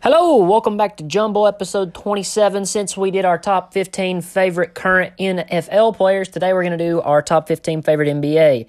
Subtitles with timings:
[0.00, 2.64] Hello, welcome back to Jumbo episode 27.
[2.64, 7.02] Since we did our top 15 favorite current NFL players, today we're going to do
[7.02, 8.66] our top 15 favorite NBA.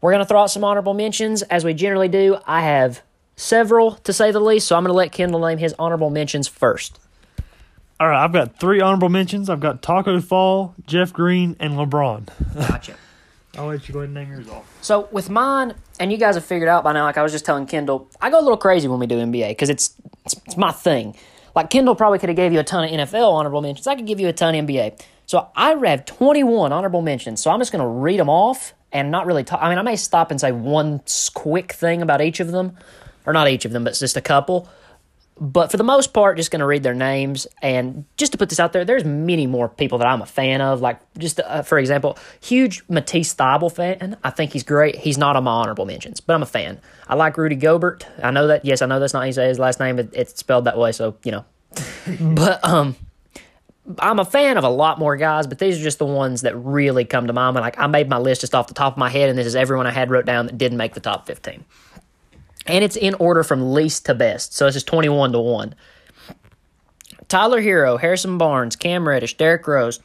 [0.00, 2.38] We're going to throw out some honorable mentions as we generally do.
[2.46, 3.02] I have
[3.34, 6.46] several to say the least, so I'm going to let Kendall name his honorable mentions
[6.46, 7.00] first.
[8.00, 9.50] All right, I've got three honorable mentions.
[9.50, 12.28] I've got Taco Fall, Jeff Green, and LeBron.
[12.54, 12.94] Gotcha.
[13.56, 14.72] I'll let you go ahead and name yours off.
[14.82, 17.44] So with mine, and you guys have figured out by now, like I was just
[17.44, 20.56] telling Kendall, I go a little crazy when we do NBA because it's, it's it's
[20.56, 21.16] my thing.
[21.56, 23.88] Like Kendall probably could have gave you a ton of NFL honorable mentions.
[23.88, 25.00] I could give you a ton of NBA.
[25.26, 27.42] So I have 21 honorable mentions.
[27.42, 29.60] So I'm just going to read them off and not really talk.
[29.60, 31.02] I mean, I may stop and say one
[31.34, 32.76] quick thing about each of them,
[33.26, 34.68] or not each of them, but just a couple.
[35.40, 37.46] But for the most part, just going to read their names.
[37.62, 40.60] And just to put this out there, there's many more people that I'm a fan
[40.60, 40.80] of.
[40.80, 44.16] Like, just uh, for example, huge Matisse Thybulle fan.
[44.24, 44.96] I think he's great.
[44.96, 46.80] He's not on my honorable mentions, but I'm a fan.
[47.06, 48.06] I like Rudy Gobert.
[48.22, 50.76] I know that, yes, I know that's not his last name, but it's spelled that
[50.76, 51.44] way, so, you know.
[52.20, 52.96] but, um,
[53.98, 56.54] I'm a fan of a lot more guys, but these are just the ones that
[56.56, 57.56] really come to mind.
[57.56, 59.56] Like I made my list just off the top of my head, and this is
[59.56, 61.64] everyone I had wrote down that didn't make the top 15
[62.68, 64.54] and it's in order from least to best.
[64.54, 65.74] So it's just 21 to 1.
[67.28, 70.00] Tyler Herro, Harrison Barnes, Cam Reddish, Derrick Rose,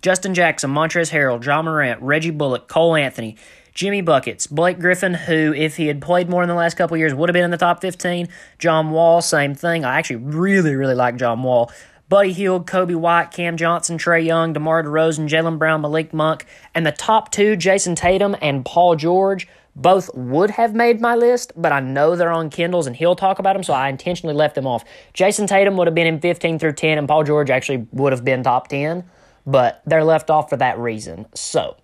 [0.00, 3.36] Justin Jackson, Montrezl Harrell, Ja Morant, Reggie Bullock, Cole Anthony,
[3.74, 7.14] Jimmy Buckets, Blake Griffin, who, if he had played more in the last couple years,
[7.14, 8.28] would have been in the top 15.
[8.58, 9.84] John Wall, same thing.
[9.84, 11.70] I actually really, really like John Wall.
[12.08, 16.86] Buddy Hield, Coby White, Cam Johnson, Trae Young, DeMar DeRozan, Jaylen Brown, Malik Monk, and
[16.86, 19.46] the top two, Jayson Tatum and Paul George,
[19.78, 23.38] both would have made my list, but I know they're on Kendall's and he'll talk
[23.38, 24.84] about them, so I intentionally left them off.
[25.14, 28.24] Jayson Tatum would have been in 15 through 10, and Paul George actually would have
[28.24, 29.04] been top 10,
[29.46, 31.26] but they're left off for that reason.
[31.32, 31.76] So,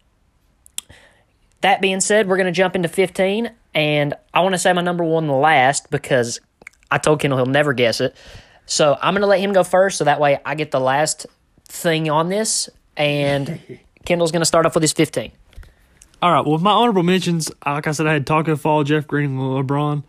[1.61, 4.83] that being said, we're going to jump into 15, and I want to say my
[4.83, 6.41] number one last because
[6.91, 8.16] I told Kendall he'll never guess it.
[8.66, 11.26] So, I'm going to let him go first, so that way I get the last
[11.69, 15.31] thing on this, and Kendall's going to start off with his 15.
[16.22, 16.44] All right.
[16.47, 19.38] Well, my honorable mentions, uh, like I said, I had Taco Fall, Jeff Green, and
[19.38, 20.04] LeBron.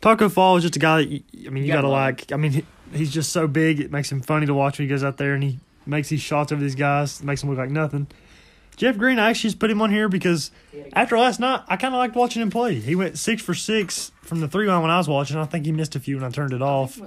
[0.00, 2.32] Taco Fall is just a guy that you, I mean you, gotta, like.
[2.32, 3.80] I mean he, he's just so big.
[3.80, 6.20] It makes him funny to watch when he goes out there and he makes these
[6.20, 7.22] shots over these guys.
[7.22, 8.06] Makes him look like nothing.
[8.76, 10.52] Jeff Green, I actually just put him on here because
[10.92, 12.76] after last night, I kind of liked watching him play.
[12.76, 15.36] He went six for six from the three line when I was watching.
[15.36, 16.98] I think he missed a few when I turned it off.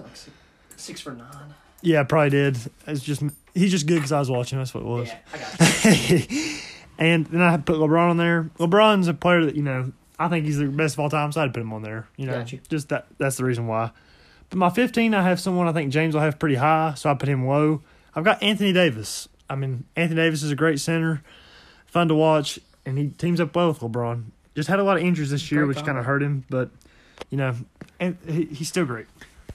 [0.75, 1.55] Six for nine.
[1.81, 2.57] Yeah, probably did.
[2.87, 3.23] It's just
[3.53, 4.57] he's just good because I was watching.
[4.57, 5.07] That's what it was.
[5.07, 6.57] Yeah, I got you.
[7.01, 8.51] And then I put LeBron on there.
[8.59, 11.41] LeBron's a player that you know I think he's the best of all time, so
[11.41, 12.07] I'd put him on there.
[12.15, 12.59] You know, Got you.
[12.69, 13.07] just that.
[13.17, 13.89] That's the reason why.
[14.51, 17.15] But my 15, I have someone I think James will have pretty high, so I
[17.15, 17.81] put him low.
[18.13, 19.27] I've got Anthony Davis.
[19.49, 21.23] I mean, Anthony Davis is a great center,
[21.87, 24.25] fun to watch, and he teams up well with LeBron.
[24.53, 26.69] Just had a lot of injuries this year, Great which kind of hurt him, but
[27.31, 27.55] you know,
[27.99, 29.07] and he, he's still great.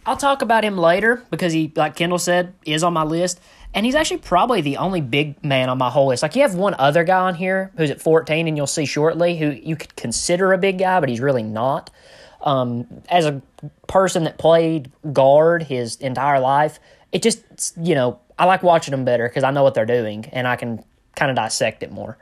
[0.06, 3.40] I'll talk about him later because he, like Kendall said, is on my list.
[3.74, 6.22] And he's actually probably the only big man on my whole list.
[6.22, 9.36] Like, you have one other guy on here who's at 14, and you'll see shortly,
[9.36, 11.90] who you could consider a big guy, but he's really not.
[12.40, 13.42] Um, as a
[13.86, 16.78] person that played guard his entire life,
[17.12, 17.42] it just,
[17.76, 20.56] you know, I like watching them better because I know what they're doing and I
[20.56, 20.84] can
[21.14, 22.16] kind of dissect it more.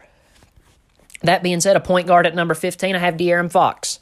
[1.22, 3.98] That being said, a point guard at number 15, I have De'Aaron Fox.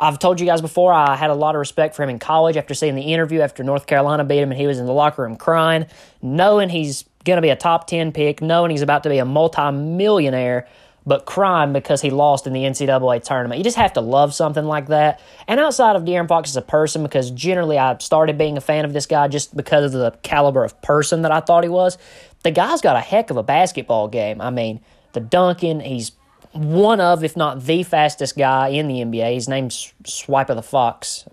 [0.00, 2.56] I've told you guys before, I had a lot of respect for him in college
[2.56, 5.22] after seeing the interview after North Carolina beat him and he was in the locker
[5.22, 5.86] room crying,
[6.20, 9.24] knowing he's going to be a top 10 pick, knowing he's about to be a
[9.24, 10.66] multi-millionaire,
[11.04, 13.58] but crying because he lost in the NCAA tournament.
[13.58, 15.20] You just have to love something like that.
[15.48, 18.84] And outside of De'Aaron Fox as a person, because generally I started being a fan
[18.84, 21.98] of this guy just because of the caliber of person that I thought he was,
[22.42, 24.40] the guy's got a heck of a basketball game.
[24.40, 24.80] I mean,
[25.12, 26.12] the dunking, he's
[26.52, 29.34] one of, if not the fastest guy in the NBA.
[29.34, 31.24] His name's Swipe of the Fox.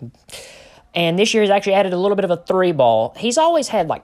[0.96, 3.13] And this year he's actually added a little bit of a three ball.
[3.18, 4.03] He's always had like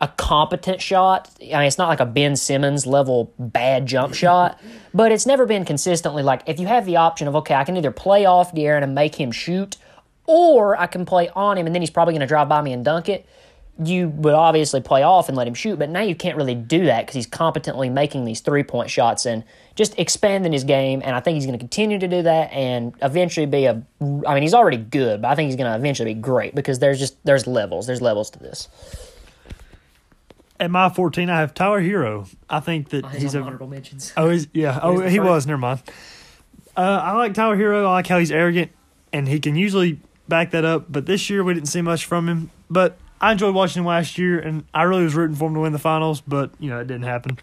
[0.00, 1.30] a competent shot.
[1.40, 4.60] I mean, it's not like a Ben Simmons level bad jump shot,
[4.94, 7.76] but it's never been consistently like if you have the option of, okay, I can
[7.76, 9.76] either play off De'Aaron and make him shoot,
[10.26, 12.72] or I can play on him and then he's probably going to drive by me
[12.72, 13.26] and dunk it.
[13.82, 16.84] You would obviously play off and let him shoot, but now you can't really do
[16.84, 19.42] that because he's competently making these three point shots and
[19.74, 21.00] just expanding his game.
[21.02, 23.82] And I think he's going to continue to do that and eventually be a.
[24.00, 26.78] I mean, he's already good, but I think he's going to eventually be great because
[26.78, 28.68] there's just there's levels, there's levels to this.
[30.60, 32.28] At my 14, I have Tyler Herro.
[32.50, 34.12] I think that he's a mentions.
[34.14, 34.78] Oh, he's, yeah.
[34.82, 35.46] Oh, the he first- was.
[35.46, 35.80] Never mind.
[36.76, 37.86] Uh, I like Tyler Herro.
[37.86, 38.70] I like how he's arrogant,
[39.10, 40.84] and he can usually back that up.
[40.90, 42.50] But this year we didn't see much from him.
[42.68, 45.60] But I enjoyed watching him last year, and I really was rooting for him to
[45.60, 46.20] win the finals.
[46.20, 47.38] But you know it didn't happen.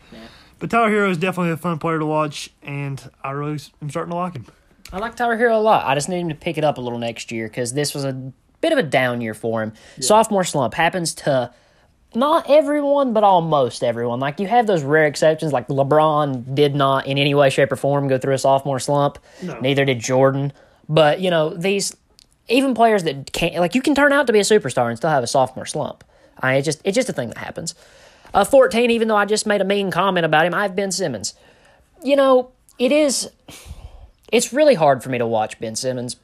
[0.59, 4.11] But Tyler Herro is definitely a fun player to watch, and I really am starting
[4.11, 4.45] to like him.
[4.91, 5.85] I like Tyler Herro a lot.
[5.85, 8.05] I just need him to pick it up a little next year because this was
[8.05, 8.13] a
[8.61, 9.73] bit of a down year for him.
[9.99, 11.53] Sophomore slump happens to
[12.15, 14.19] not everyone, but almost everyone.
[14.19, 17.75] Like you have those rare exceptions, like LeBron did not in any way, shape, or
[17.75, 19.19] form go through a sophomore slump.
[19.43, 19.59] No.
[19.59, 20.53] Neither did Jordan.
[20.89, 21.95] But you know these
[22.49, 25.09] even players that can't like you can turn out to be a superstar and still
[25.09, 26.03] have a sophomore slump.
[26.39, 27.75] I it's just it's just a thing that happens.
[28.33, 30.91] Uh, 14, even though I just made a mean comment about him, I have Ben
[30.91, 31.33] Simmons.
[32.03, 33.29] You know, it is
[34.31, 36.17] it's really hard for me to watch Ben Simmons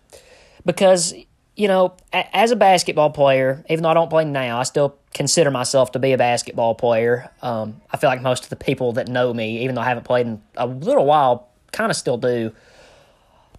[0.66, 1.14] because
[1.56, 4.98] you know, a- as a basketball player, even though I don't play now, I still
[5.14, 7.30] consider myself to be a basketball player.
[7.44, 10.04] Um, I feel like most of the people that know me, even though I haven't
[10.06, 12.52] played in a little while, kind of still do.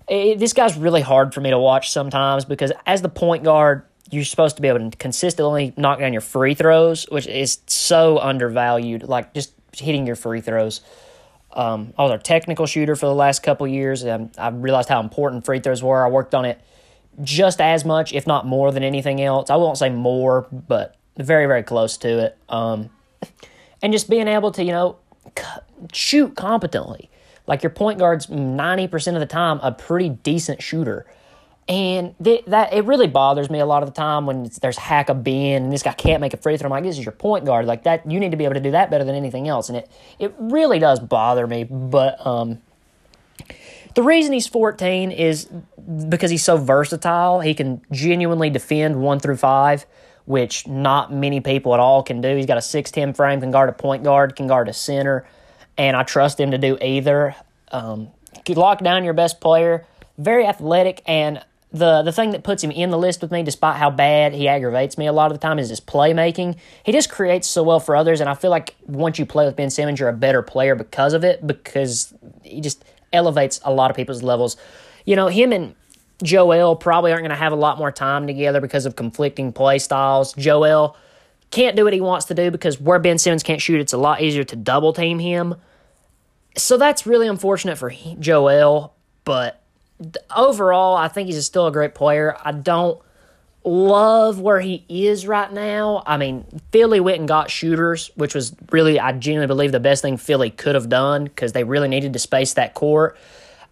[0.08, 3.84] It, this guy's really hard for me to watch sometimes because as the point guard,
[4.10, 8.18] you're supposed to be able to consistently knock down your free throws, which is so
[8.18, 9.02] undervalued.
[9.04, 10.82] Like just hitting your free throws.
[11.52, 15.00] Um, I was a technical shooter for the last couple years, and I realized how
[15.00, 16.04] important free throws were.
[16.04, 16.60] I worked on it
[17.22, 19.50] just as much, if not more, than anything else.
[19.50, 22.38] I won't say more, but very, very close to it.
[22.48, 22.90] Um,
[23.82, 24.96] and just being able to, you know,
[25.92, 27.08] shoot competently.
[27.46, 31.06] Like your point guard's 90% of the time a pretty decent shooter.
[31.66, 35.08] And th- that it really bothers me a lot of the time when there's hack
[35.08, 36.66] a Ben and this guy can't make a free throw.
[36.66, 37.64] I'm like, this is your point guard.
[37.64, 39.68] Like that, you need to be able to do that better than anything else.
[39.68, 41.64] And it it really does bother me.
[41.64, 42.60] But um,
[43.94, 45.48] the reason he's 14 is
[46.08, 47.40] because he's so versatile.
[47.40, 49.86] He can genuinely defend one through five,
[50.26, 52.36] which not many people at all can do.
[52.36, 55.26] He's got a 6'10 frame, can guard a point guard, can guard a center,
[55.76, 57.34] and I trust him to do either.
[57.70, 58.08] Um,
[58.48, 59.86] lock down your best player,
[60.18, 63.76] very athletic, and the the thing that puts him in the list with me, despite
[63.76, 66.56] how bad he aggravates me a lot of the time, is his playmaking.
[66.84, 69.56] He just creates so well for others, and I feel like once you play with
[69.56, 73.90] Ben Simmons, you're a better player because of it, because he just elevates a lot
[73.90, 74.56] of people's levels.
[75.04, 75.74] You know, him and
[76.22, 79.78] Joel probably aren't going to have a lot more time together because of conflicting play
[79.78, 80.32] styles.
[80.34, 80.96] Joel
[81.50, 83.98] can't do what he wants to do because where Ben Simmons can't shoot, it's a
[83.98, 85.54] lot easier to double team him.
[86.56, 88.94] So that's really unfortunate for Joel,
[89.24, 89.60] but
[90.34, 92.36] overall, I think he's still a great player.
[92.44, 93.00] I don't
[93.64, 96.02] love where he is right now.
[96.06, 100.02] I mean, Philly went and got shooters, which was really, I genuinely believe, the best
[100.02, 103.16] thing Philly could have done because they really needed to space that court.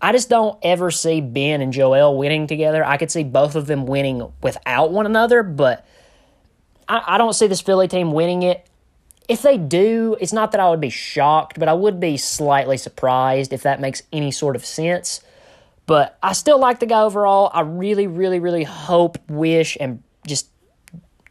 [0.00, 2.84] I just don't ever see Ben and Joel winning together.
[2.84, 5.86] I could see both of them winning without one another, but
[6.92, 8.66] I, I don't see this Philly team winning it.
[9.28, 12.76] If they do, it's not that I would be shocked, but I would be slightly
[12.76, 15.22] surprised if that makes any sort of sense.
[15.86, 17.50] But I still like the guy overall.
[17.54, 20.48] I really, really, really hope, wish, and just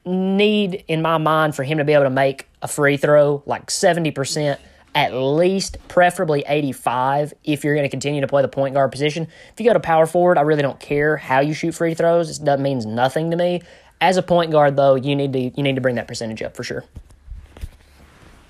[0.04, 3.68] need in my mind for him to be able to make a free throw like
[3.68, 4.57] 70%
[4.96, 9.28] at least preferably 85 if you're going to continue to play the point guard position
[9.54, 12.42] if you go to power forward i really don't care how you shoot free throws
[12.42, 13.62] it means nothing to me
[14.01, 16.56] as a point guard though you need to you need to bring that percentage up
[16.56, 16.83] for sure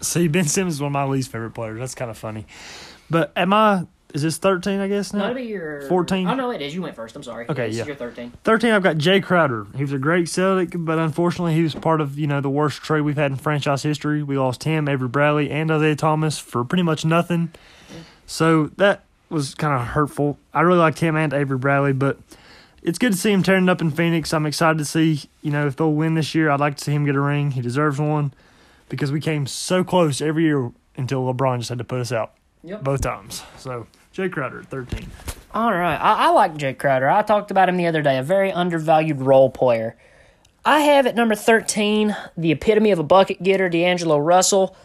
[0.04, 1.78] See, Ben Simmons is one of my least favorite players.
[1.80, 2.48] That's kind of funny.
[3.12, 3.86] But am I?
[4.16, 4.80] Is this thirteen?
[4.80, 5.20] I guess now.
[5.20, 6.28] that'll be your 14?
[6.28, 7.82] oh no it is you went first i'm sorry Okay, this yeah.
[7.84, 9.68] is your 13 13, I've got Jae Crowder.
[9.76, 12.82] He was a great Celtic, but unfortunately, he was part of you know the worst
[12.82, 14.24] trade we've had in franchise history.
[14.24, 17.52] We lost him, Avery Bradley, and Isaiah Thomas for pretty much nothing.
[18.26, 20.40] So that was kind of hurtful.
[20.52, 22.18] I really liked him and Avery Bradley, but
[22.84, 24.34] it's good to see him turning up in Phoenix.
[24.34, 26.50] I'm excited to see you know if they'll win this year.
[26.50, 27.52] I'd like to see him get a ring.
[27.52, 28.34] He deserves one
[28.90, 32.34] because we came so close every year until LeBron just had to put us out
[32.64, 32.84] Yep.
[32.84, 33.44] both times.
[33.58, 35.08] So Jae Crowder at 13.
[35.54, 35.96] All right.
[35.96, 37.10] I, I like Jae Crowder.
[37.10, 39.96] I talked about him the other day, a very undervalued role player.
[40.64, 44.76] I have at number 13 the epitome of a bucket getter, D'Angelo Russell.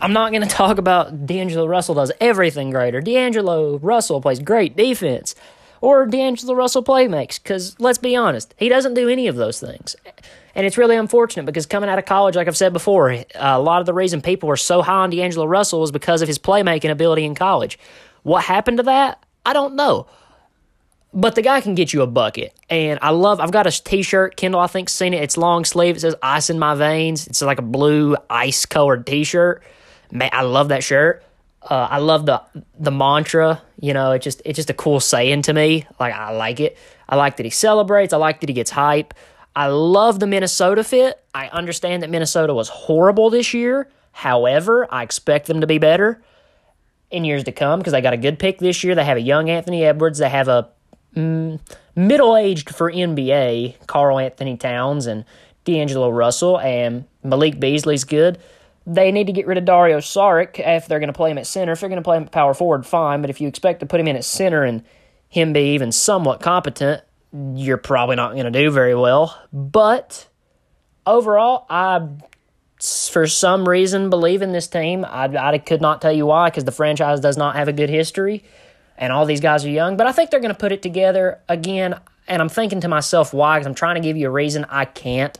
[0.00, 3.00] I'm not going to talk about D'Angelo Russell does everything greater.
[3.00, 5.34] D'Angelo Russell plays great defense.
[5.80, 9.60] Or D'Angelo Russell play makes, because let's be honest, he doesn't do any of those
[9.60, 9.96] things.
[10.54, 13.80] And it's really unfortunate because coming out of college, like I've said before, a lot
[13.80, 16.90] of the reason people were so high on D'Angelo Russell was because of his playmaking
[16.90, 17.78] ability in college.
[18.24, 19.24] What happened to that?
[19.46, 20.06] I don't know.
[21.14, 22.54] But the guy can get you a bucket.
[22.68, 24.36] And I love, I've got a t shirt.
[24.36, 25.22] Kendall, I think, seen it.
[25.22, 25.96] It's long sleeve.
[25.96, 27.26] It says ice in my veins.
[27.26, 29.62] It's like a blue ice colored t shirt.
[30.10, 31.22] Man, I love that shirt.
[31.62, 32.42] Uh, I love the
[32.78, 33.62] the mantra.
[33.80, 35.86] You know, it's just it's just a cool saying to me.
[35.98, 36.76] Like I like it.
[37.08, 38.12] I like that he celebrates.
[38.12, 39.14] I like that he gets hype.
[39.56, 41.22] I love the Minnesota fit.
[41.34, 43.88] I understand that Minnesota was horrible this year.
[44.12, 46.22] However, I expect them to be better
[47.10, 48.94] in years to come because they got a good pick this year.
[48.94, 50.18] They have a young Anthony Edwards.
[50.18, 50.68] They have a
[51.16, 51.58] mm,
[51.96, 55.24] middle aged for NBA Karl Anthony Towns and
[55.64, 58.38] D'Angelo Russell and Malik Beasley's good.
[58.88, 61.46] They need to get rid of Dario Saric if they're going to play him at
[61.46, 61.72] center.
[61.72, 63.20] If they're going to play him at power forward, fine.
[63.20, 64.82] But if you expect to put him in at center and
[65.28, 67.02] him be even somewhat competent,
[67.54, 69.38] you're probably not going to do very well.
[69.52, 70.26] But
[71.06, 72.08] overall, I,
[72.80, 75.04] for some reason, believe in this team.
[75.04, 77.90] I, I could not tell you why because the franchise does not have a good
[77.90, 78.42] history
[78.96, 79.98] and all these guys are young.
[79.98, 82.00] But I think they're going to put it together again.
[82.26, 83.58] And I'm thinking to myself, why?
[83.58, 84.64] Because I'm trying to give you a reason.
[84.70, 85.38] I can't.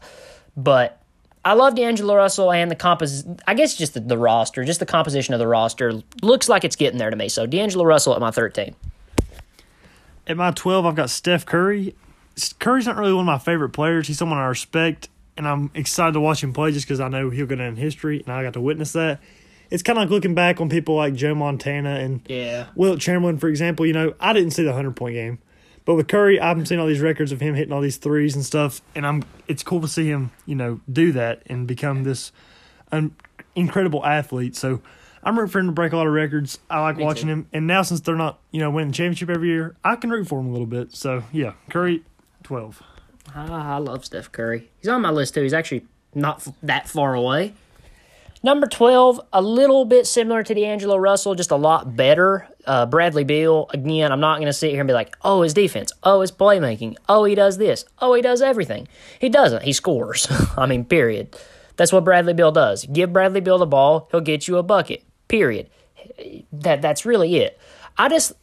[0.57, 0.98] But
[1.45, 3.41] I love D'Angelo Russell and the compos.
[3.47, 6.77] I guess just the, the, roster, just the composition of the roster looks like it's
[6.77, 7.29] getting there to me.
[7.29, 8.75] So D'Angelo Russell at my 13.
[10.27, 11.95] At my 12, I've got Steph Curry.
[12.59, 14.07] Curry's not really one of my favorite players.
[14.07, 17.31] He's someone I respect, and I'm excited to watch him play just because I know
[17.31, 19.21] he'll go down in history, and I got to witness that.
[19.71, 22.67] It's kind of like looking back on people like Joe Montana and yeah.
[22.75, 23.87] Wilt Chamberlain, for example.
[23.87, 25.39] You know, I didn't see the 100 point game.
[25.89, 28.45] But with Curry, I've seen all these records of him hitting all these threes and
[28.45, 32.31] stuff, and I'm it's cool to see him, you know, do that and become this
[32.93, 33.17] un,
[33.57, 34.55] incredible athlete.
[34.55, 34.83] So
[35.25, 36.59] I'm rooting for him to break a lot of records.
[36.69, 37.33] I like Me watching too.
[37.33, 40.29] him, and now since they're not, you know, winning championship every year, I can root
[40.29, 40.95] for him a little bit.
[40.95, 42.03] So yeah, Curry,
[42.43, 42.83] twelve.
[43.35, 44.69] I, I love Steph Curry.
[44.81, 45.43] He's on my list too.
[45.43, 47.55] He's actually not that far away.
[48.43, 52.47] Number 12, a little bit similar to D'Angelo Russell, just a lot better.
[52.65, 55.55] Uh, Bradley Beal, again, I'm not going to sit here and be like, oh, his
[55.55, 58.87] defense, oh, his playmaking, oh, he does this, oh, he does everything.
[59.21, 59.65] He doesn't.
[59.65, 60.29] He scores.
[60.57, 61.37] I mean, period.
[61.77, 62.85] That's what Bradley Beal does.
[62.87, 65.69] Give Bradley Beal the ball, he'll get you a bucket, period.
[66.53, 67.59] That That's really it.
[67.97, 68.35] I just,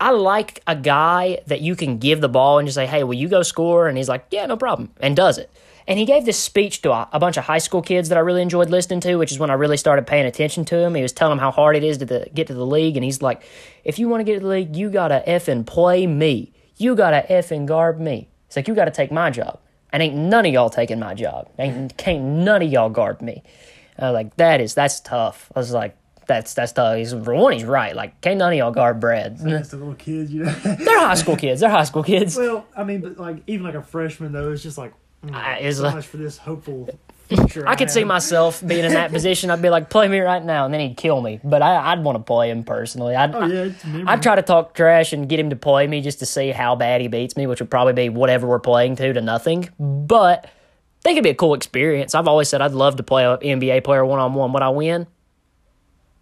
[0.00, 3.14] I like a guy that you can give the ball and just say, hey, will
[3.14, 3.88] you go score?
[3.88, 5.50] And he's like, yeah, no problem, and does it.
[5.88, 8.20] And he gave this speech to a, a, bunch of high school kids that I
[8.20, 10.94] really enjoyed listening to, which is when I really started paying attention to him.
[10.94, 12.96] He was telling them how hard it is to the, get to the league.
[12.96, 13.44] And he's like,
[13.84, 16.52] if you want to get to the league, you got to effing play me.
[16.76, 18.28] You got to effing guard me.
[18.48, 19.60] It's like, you got to take my job.
[19.92, 21.48] And ain't none of y'all taking my job.
[21.58, 23.44] Ain't, can't none of y'all guard me.
[23.98, 25.50] I was like, that is, that's tough.
[25.54, 26.96] I was like, that's that's tough.
[26.96, 27.94] He's for one, he's right.
[27.94, 29.38] Like, can't none of y'all guard Brad.
[29.38, 30.52] That's the little kids, you know.
[30.64, 31.60] They're high school kids.
[31.60, 32.36] They're high school kids.
[32.36, 34.92] Well, I mean, but like even like a freshman though, it's just like
[35.26, 35.34] Mm.
[35.34, 36.88] I, is so much for this hopeful
[37.28, 37.66] future.
[37.66, 39.50] I, I could see myself being in that position.
[39.50, 41.40] I'd be like, "Play me right now," and then he'd kill me.
[41.42, 43.16] But I, would want to play him personally.
[43.16, 46.20] I'd, oh, yeah, I'd try to talk trash and get him to play me just
[46.20, 49.12] to see how bad he beats me, which would probably be whatever we're playing to
[49.12, 49.68] to nothing.
[49.78, 50.48] But I
[51.02, 52.14] think it'd be a cool experience.
[52.14, 54.52] I've always said I'd love to play an NBA player one on one.
[54.52, 55.06] Would I win?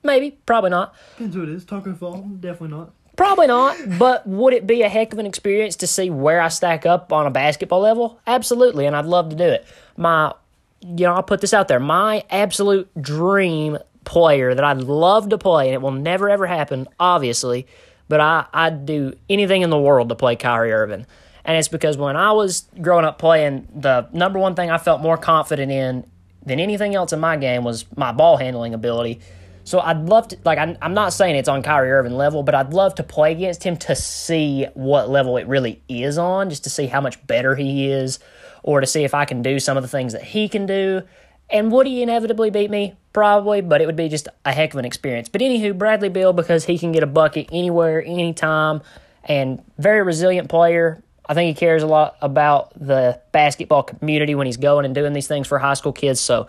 [0.02, 0.94] Maybe, probably not.
[1.16, 1.64] Depends who it is.
[1.64, 2.92] Taco Fall, definitely not.
[3.16, 6.48] Probably not, but would it be a heck of an experience to see where I
[6.48, 8.18] stack up on a basketball level?
[8.26, 9.66] Absolutely, and I'd love to do it.
[9.96, 10.32] My,
[10.80, 11.78] you know, I'll put this out there.
[11.78, 16.88] My absolute dream player that I'd love to play, and it will never ever happen,
[16.98, 17.68] obviously,
[18.08, 21.06] but I, I'd do anything in the world to play Kyrie Irving.
[21.44, 25.00] And it's because when I was growing up playing, the number one thing I felt
[25.00, 26.04] more confident in
[26.44, 29.20] than anything else in my game was my ball handling ability
[29.64, 32.74] so I'd love to, like, I'm, not saying it's on Kyrie Irving level, but I'd
[32.74, 36.70] love to play against him to see what level it really is on, just to
[36.70, 38.18] see how much better he is,
[38.62, 41.02] or to see if I can do some of the things that he can do.
[41.48, 42.94] And would he inevitably beat me?
[43.14, 45.30] Probably, but it would be just a heck of an experience.
[45.30, 48.82] But anywho, Bradley Beal, because he can get a bucket anywhere, anytime,
[49.24, 51.02] and very resilient player.
[51.26, 55.14] I think he cares a lot about the basketball community when he's going and doing
[55.14, 56.20] these things for high school kids.
[56.20, 56.48] So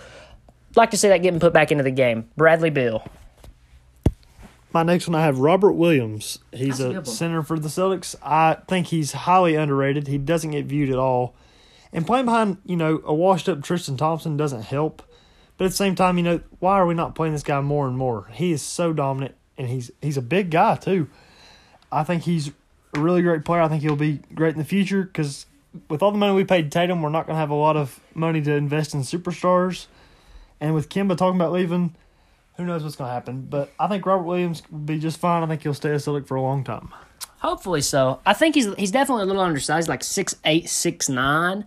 [0.78, 2.30] like to see that getting put back into the game.
[2.36, 3.08] Bradley Beal.
[4.74, 6.40] My next one, I have Robert Williams.
[6.52, 8.14] He's a, a center for the Celtics.
[8.22, 10.08] I think he's highly underrated.
[10.08, 11.34] He doesn't get viewed at all.
[11.94, 15.02] And playing behind, you know, a washed up Tristan Thompson doesn't help.
[15.58, 17.88] But at the same time, you know, why are we not playing this guy more
[17.88, 18.28] and more?
[18.34, 21.08] He is so dominant, and he's he's a big guy too.
[21.92, 22.52] I think he's
[22.94, 23.62] a really great player.
[23.62, 25.46] I think he'll be great in the future because
[25.90, 28.00] with all the money we paid Tatum, we're not going to have a lot of
[28.14, 29.88] money to invest in superstars.
[30.60, 31.96] And with Kemba talking about leaving,
[32.58, 33.48] who knows what's going to happen.
[33.50, 35.44] But I think Robert Williams will be just fine.
[35.44, 36.94] I think he'll stay at Celtic for a long time.
[37.40, 38.22] Hopefully so.
[38.26, 41.66] I think he's he's definitely a little undersized, like six eight, six nine.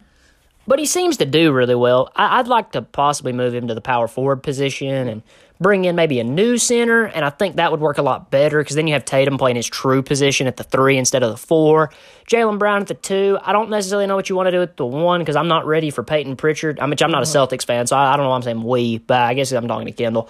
[0.66, 2.12] But he seems to do really well.
[2.14, 5.22] I, would like to possibly move him to the power forward position and
[5.60, 8.58] bring in maybe a new center, and I think that would work a lot better
[8.58, 11.36] because then you have Tatum playing his true position at the three instead of the
[11.36, 11.90] four.
[12.30, 13.38] Jaylen Brown at the two.
[13.42, 15.66] I don't necessarily know what you want to do at the one because I'm not
[15.66, 16.78] ready for Payton Pritchard.
[16.80, 17.46] I mean, I'm not a uh-huh.
[17.46, 19.66] Celtics fan, so I, I don't know why I'm saying we, but I guess I'm
[19.66, 20.28] talking to Kendall.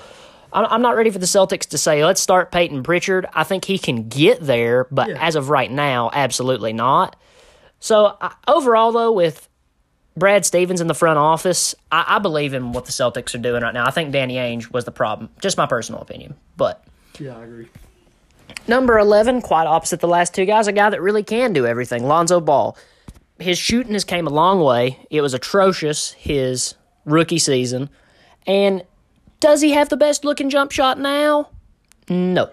[0.51, 3.27] I'm not ready for the Celtics to say, let's start Payton Pritchard.
[3.35, 5.19] I think he can get there, but yeah.
[5.21, 7.17] as of right now, absolutely not.
[7.81, 8.17] So,
[8.47, 9.48] overall, though, with
[10.19, 13.63] Brad Stevens in the front office, I, I, believe in what the Celtics are doing
[13.63, 13.87] right now.
[13.87, 15.31] I think Danny Ainge was the problem.
[15.41, 16.35] Just my personal opinion.
[16.57, 16.85] But
[17.19, 17.69] Yeah, I agree.
[18.67, 22.07] Number eleven, quite opposite the last two guys, a guy that really can do everything.
[22.07, 22.77] Lonzo Ball.
[23.39, 24.99] His shooting has came a long way.
[25.11, 27.89] It was atrocious his rookie season.
[28.47, 28.83] And
[29.41, 31.51] Does he have the best looking jump shot now?
[32.09, 32.51] No.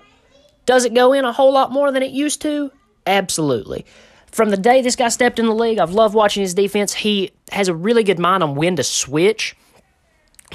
[0.66, 2.72] Does it go in a whole lot more than it used to?
[3.08, 3.86] Absolutely.
[4.36, 6.94] From the day this guy stepped in the league, I've loved watching his defense.
[6.94, 9.56] He has a really good mind on when to switch,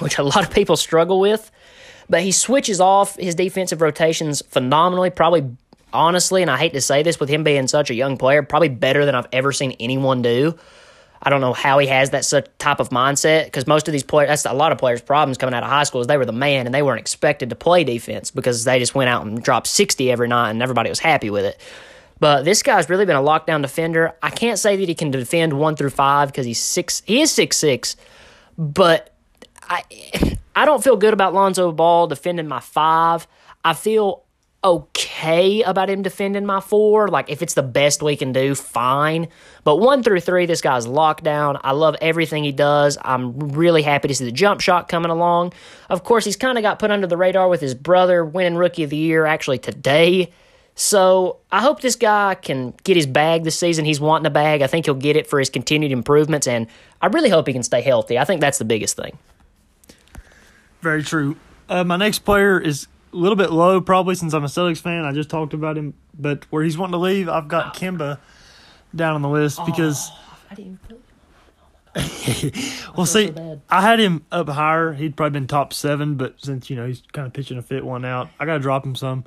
[0.01, 1.51] which a lot of people struggle with.
[2.07, 5.57] But he switches off his defensive rotations phenomenally, probably
[5.95, 8.69] honestly, and I hate to say this with him being such a young player, probably
[8.69, 10.59] better than I've ever seen anyone do.
[11.23, 14.03] I don't know how he has that such type of mindset because most of these
[14.03, 16.27] players, that's a lot of players' problems coming out of high school is they were
[16.27, 19.43] the man and they weren't expected to play defense because they just went out and
[19.43, 21.59] dropped 60 every night and everybody was happy with it.
[22.21, 24.15] But this guy's really been a lockdown defender.
[24.23, 27.03] I can't say that he can defend one through five because he's six.
[27.07, 27.97] He is six six,
[28.57, 29.15] but
[29.63, 29.83] I
[30.55, 33.27] I don't feel good about Lonzo Ball defending my five.
[33.65, 34.25] I feel
[34.63, 37.09] okay about him defending my four.
[37.09, 39.29] Like, if it's the best we can do, fine.
[39.65, 41.59] But one through three, this guy's locked down.
[41.63, 42.99] I love everything he does.
[43.03, 45.55] I'm really happy to see the jump shot coming along.
[45.89, 48.83] Of course, he's kind of got put under the radar with his brother winning Rookie
[48.83, 50.31] of the Year actually today.
[50.81, 53.85] So I hope this guy can get his bag this season.
[53.85, 54.63] He's wanting a bag.
[54.63, 56.69] I think he'll get it for his continued improvements, and
[57.03, 58.19] I really hope he can stay healthy.
[58.19, 59.19] I think that's the biggest thing.
[60.81, 61.37] Very true.
[61.69, 65.05] Uh, my next player is a little bit low, probably since I'm a Celtics fan.
[65.05, 68.19] I just talked about him, but where he's wanting to leave, I've got Kemba
[68.97, 70.11] down on the list because.
[70.51, 71.03] I didn't even know.
[72.97, 74.95] well, see, so I had him up higher.
[74.95, 77.85] He'd probably been top seven, but since you know he's kind of pitching a fit
[77.85, 79.27] one out, I got to drop him some.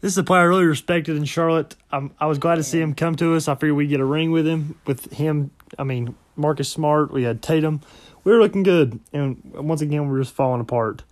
[0.00, 1.74] This is a player I really respected in Charlotte.
[1.90, 3.48] I'm, I was glad to see him come to us.
[3.48, 4.78] I figured we'd get a ring with him.
[4.86, 7.12] With him, I mean Marcus Smart.
[7.12, 7.80] We had Tatum.
[8.22, 11.02] We were looking good, and once again we were just falling apart.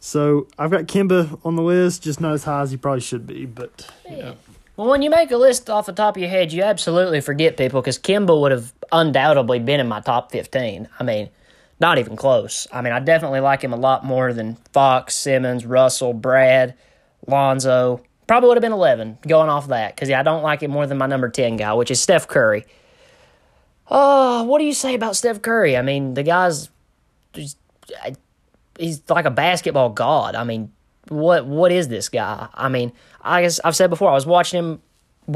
[0.00, 3.26] So I've got Kemba on the list, just not as high as he probably should
[3.26, 4.36] be, but you know.
[4.76, 7.56] Well, when you make a list off the top of your head, you absolutely forget
[7.56, 10.88] people because Kemba would have undoubtedly been in my top 15.
[10.98, 11.28] I mean,
[11.78, 12.66] not even close.
[12.72, 16.74] I mean, I definitely like him a lot more than Fox, Simmons, Russell, Brad,
[17.26, 18.02] Lonzo.
[18.26, 20.86] Probably would have been 11 going off that because yeah, I don't like it more
[20.86, 22.64] than my number 10 guy, which is Steph Curry.
[23.88, 25.76] Uh, what do you say about Steph Curry?
[25.76, 26.70] I mean, the guy's
[27.34, 27.56] he's,
[28.78, 30.34] he's like a basketball god.
[30.34, 30.72] I mean,
[31.08, 32.48] what what is this guy?
[32.54, 34.82] I mean, I guess I've said before, I was watching him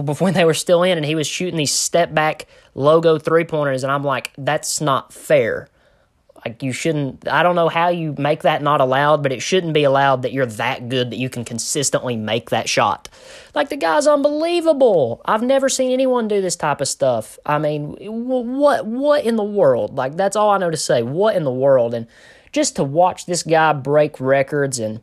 [0.05, 3.83] before they were still in, and he was shooting these step back logo three pointers,
[3.83, 5.69] and I'm like, that's not fair.
[6.45, 7.27] Like you shouldn't.
[7.29, 10.33] I don't know how you make that not allowed, but it shouldn't be allowed that
[10.33, 13.09] you're that good that you can consistently make that shot.
[13.55, 15.21] Like the guy's unbelievable.
[15.25, 17.39] I've never seen anyone do this type of stuff.
[17.45, 19.97] I mean, what what in the world?
[19.97, 21.03] Like that's all I know to say.
[21.03, 21.95] What in the world?
[21.95, 22.07] And
[22.53, 25.01] just to watch this guy break records and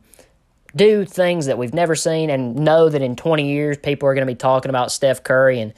[0.74, 4.26] do things that we've never seen and know that in 20 years people are going
[4.26, 5.72] to be talking about Steph Curry and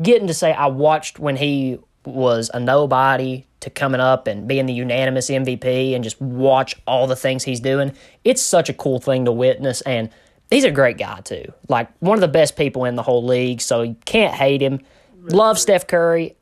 [0.00, 4.66] getting to say I watched when he was a nobody to coming up and being
[4.66, 7.92] the unanimous MVP and just watch all the things he's doing.
[8.24, 10.10] It's such a cool thing to witness and
[10.50, 11.52] he's a great guy too.
[11.68, 14.80] Like one of the best people in the whole league, so you can't hate him.
[15.16, 16.36] Love Steph Curry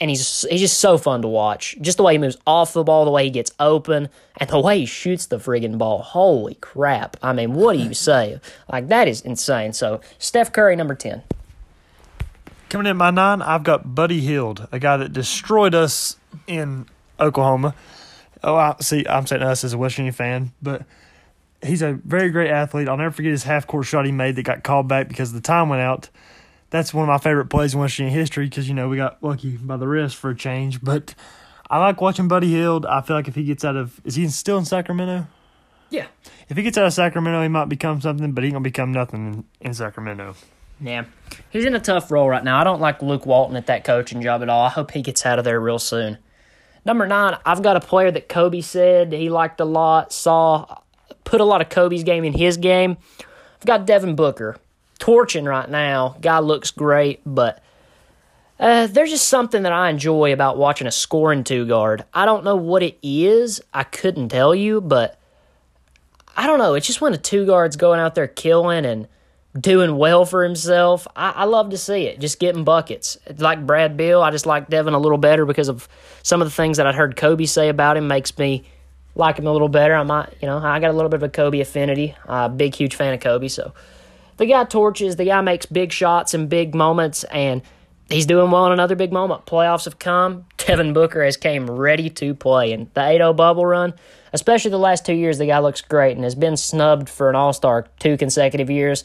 [0.00, 1.76] and he's he's just so fun to watch.
[1.80, 4.60] Just the way he moves off the ball, the way he gets open, and the
[4.60, 6.02] way he shoots the friggin' ball.
[6.02, 7.16] Holy crap!
[7.22, 8.40] I mean, what do you say?
[8.70, 9.72] Like that is insane.
[9.72, 11.22] So Steph Curry, number ten.
[12.74, 16.16] Coming in my nine, I've got Buddy Hield, a guy that destroyed us
[16.48, 16.86] in
[17.20, 17.72] Oklahoma.
[18.42, 20.82] Oh, I, see, I'm saying us as a West Virginia fan, but
[21.62, 22.88] he's a very great athlete.
[22.88, 25.40] I'll never forget his half court shot he made that got called back because the
[25.40, 26.10] time went out.
[26.70, 29.22] That's one of my favorite plays in West Virginia history because you know we got
[29.22, 30.82] lucky by the wrist for a change.
[30.82, 31.14] But
[31.70, 32.86] I like watching Buddy Hield.
[32.86, 35.28] I feel like if he gets out of, is he still in Sacramento?
[35.90, 36.08] Yeah.
[36.48, 39.44] If he gets out of Sacramento, he might become something, but he gonna become nothing
[39.60, 40.34] in, in Sacramento.
[40.80, 41.04] Yeah.
[41.50, 42.60] He's in a tough role right now.
[42.60, 44.64] I don't like Luke Walton at that coaching job at all.
[44.64, 46.18] I hope he gets out of there real soon.
[46.84, 50.80] Number nine, I've got a player that Kobe said he liked a lot, saw,
[51.24, 52.98] put a lot of Kobe's game in his game.
[53.58, 54.56] I've got Devin Booker.
[54.98, 56.16] Torching right now.
[56.20, 57.62] Guy looks great, but
[58.60, 62.04] uh, there's just something that I enjoy about watching a scoring two guard.
[62.14, 63.60] I don't know what it is.
[63.72, 65.18] I couldn't tell you, but
[66.36, 66.74] I don't know.
[66.74, 69.08] It's just when the two guard's going out there killing and
[69.58, 71.06] doing well for himself.
[71.14, 73.16] I, I, love to see it, just getting buckets.
[73.38, 75.88] Like Brad Beal, I just like Devin a little better because of
[76.22, 78.64] some of the things that I'd heard Kobe say about him makes me
[79.14, 79.94] like him a little better.
[79.94, 82.16] I might, you know, I got a little bit of a Kobe affinity.
[82.26, 83.72] Uh, big, huge fan of Kobe, so
[84.38, 85.16] the guy torches.
[85.16, 87.62] The guy makes big shots and big moments, and
[88.10, 89.46] he's doing well in another big moment.
[89.46, 90.46] Playoffs have come.
[90.58, 93.94] Devin Booker has came ready to play, and the 8-0 bubble run,
[94.32, 97.36] especially the last two years, the guy looks great and has been snubbed for an
[97.36, 99.04] All Star two consecutive years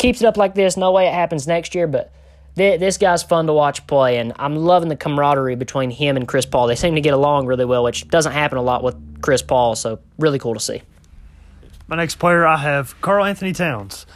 [0.00, 2.10] keeps it up like this, no way it happens next year, but
[2.56, 6.26] th- this guy's fun to watch play, and I'm loving the camaraderie between him and
[6.26, 6.66] Chris Paul.
[6.66, 9.76] They seem to get along really well, which doesn't happen a lot with Chris Paul,
[9.76, 10.82] so really cool to see.
[11.86, 14.06] my next player, I have Karl Anthony Towns.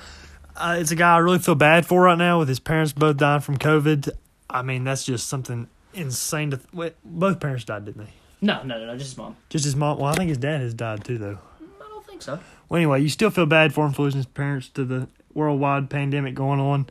[0.56, 3.16] Uh, it's a guy I really feel bad for right now with his parents both
[3.16, 4.08] dying from COVID.
[4.48, 6.56] I mean, that's just something insane to.
[6.58, 8.12] Th- wait, both parents died, didn't they?
[8.40, 9.36] No, no, no, no, just his mom.
[9.48, 9.98] Just his mom.
[9.98, 11.38] Well, I think his dad has died too, though.
[11.60, 12.38] I don't think so.
[12.68, 15.90] Well, anyway, you still feel bad for him for losing his parents to the worldwide
[15.90, 16.86] pandemic going on.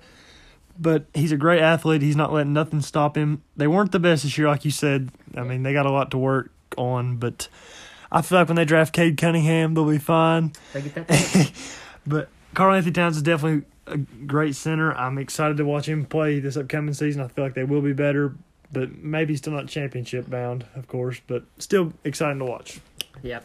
[0.79, 2.01] But he's a great athlete.
[2.01, 3.43] He's not letting nothing stop him.
[3.55, 5.11] They weren't the best this year, like you said.
[5.35, 7.47] I mean, they got a lot to work on, but
[8.11, 10.51] I feel like when they draft Cade Cunningham, they'll be fine.
[10.73, 11.51] They get that.
[12.05, 14.91] But Karl Anthony Towns is definitely a great center.
[14.93, 17.21] I'm excited to watch him play this upcoming season.
[17.21, 18.33] I feel like they will be better,
[18.73, 22.79] but maybe still not championship bound, of course, but still exciting to watch.
[23.21, 23.39] yeah.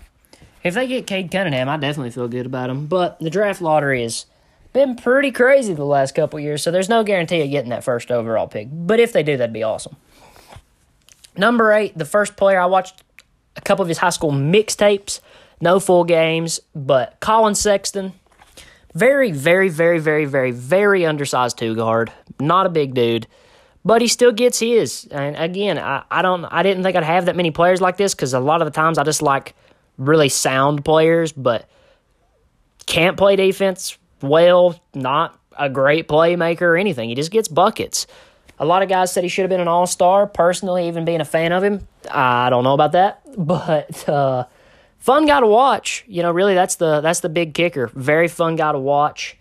[0.65, 2.87] If they get Cade Cunningham, I definitely feel good about him.
[2.87, 4.27] But the draft lottery has
[4.73, 8.11] been pretty crazy the last couple years, so there's no guarantee of getting that first
[8.11, 8.69] overall pick.
[8.71, 9.97] But if they do, that'd be awesome.
[11.37, 13.03] Number eight, the first player I watched
[13.57, 15.21] a couple of his high school mixtapes,
[15.61, 18.13] no full games, but Collin Sexton,
[18.95, 22.13] very, very, very, very, very, very undersized two guard.
[22.41, 23.27] Not a big dude,
[23.85, 25.07] but he still gets his.
[25.11, 28.15] And again, I, I don't, I didn't think I'd have that many players like this
[28.15, 29.55] because a lot of the times I just like
[29.97, 31.69] really sound players, but
[32.87, 37.09] can't play defense well, not a great playmaker or anything.
[37.09, 38.07] He just gets buckets.
[38.61, 40.27] A lot of guys said he should have been an all star.
[40.27, 44.45] Personally, even being a fan of him, I don't know about that, but uh,
[44.99, 46.05] fun guy to watch.
[46.09, 47.89] You know, really, that's the that's the big kicker.
[47.89, 49.37] Very fun guy to watch.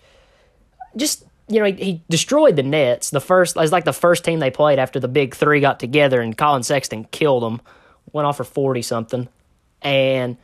[0.96, 3.10] Just you know, he, he destroyed the Nets.
[3.10, 5.80] The first, it was like the first team they played after the big three got
[5.80, 7.62] together, and Collin Sexton killed them.
[8.14, 9.28] Went off for forty something,
[9.82, 10.38] and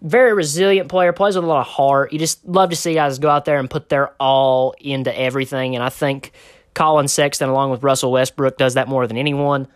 [0.00, 2.12] very resilient player, plays with a lot of heart.
[2.12, 5.74] You just love to see guys go out there and put their all into everything.
[5.74, 6.32] And I think
[6.74, 9.68] Collin Sexton, along with Russell Westbrook, does that more than anyone.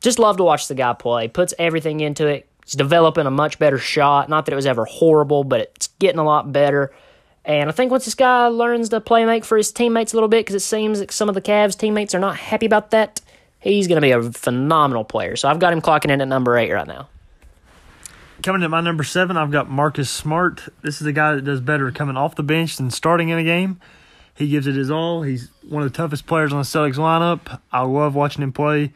[0.00, 1.28] Just love to watch the guy play.
[1.28, 2.48] Puts everything into it.
[2.64, 4.28] He's developing a much better shot.
[4.28, 6.92] Not that it was ever horrible, but it's getting a lot better.
[7.44, 10.28] And I think once this guy learns to play make for his teammates a little
[10.28, 13.20] bit, because it seems like some of the Cavs teammates are not happy about that,
[13.60, 15.36] he's going to be a phenomenal player.
[15.36, 17.08] So I've got him clocking in at number eight right now.
[18.42, 20.68] Coming at my number seven, I've got Marcus Smart.
[20.80, 23.44] This is a guy that does better coming off the bench than starting in a
[23.44, 23.78] game.
[24.34, 25.22] He gives it his all.
[25.22, 27.60] He's one of the toughest players on the Celtics lineup.
[27.70, 28.92] I love watching him play.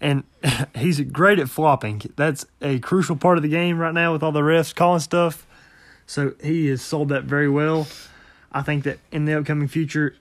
[0.00, 0.22] And
[0.76, 2.02] he's great at flopping.
[2.14, 5.44] That's a crucial part of the game right now with all the refs calling stuff.
[6.06, 7.88] So he has sold that very well.
[8.52, 10.14] I think that in the upcoming future,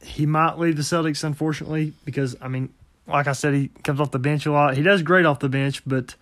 [0.00, 2.72] he might leave the Celtics, unfortunately, because, I mean,
[3.08, 4.76] like I said, he comes off the bench a lot.
[4.76, 6.14] He does great off the bench, but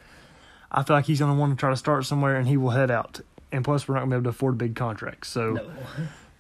[0.72, 2.70] I feel like he's going to want to try to start somewhere and he will
[2.70, 3.20] head out.
[3.52, 5.28] And plus, we're not going to be able to afford big contracts.
[5.28, 5.70] So,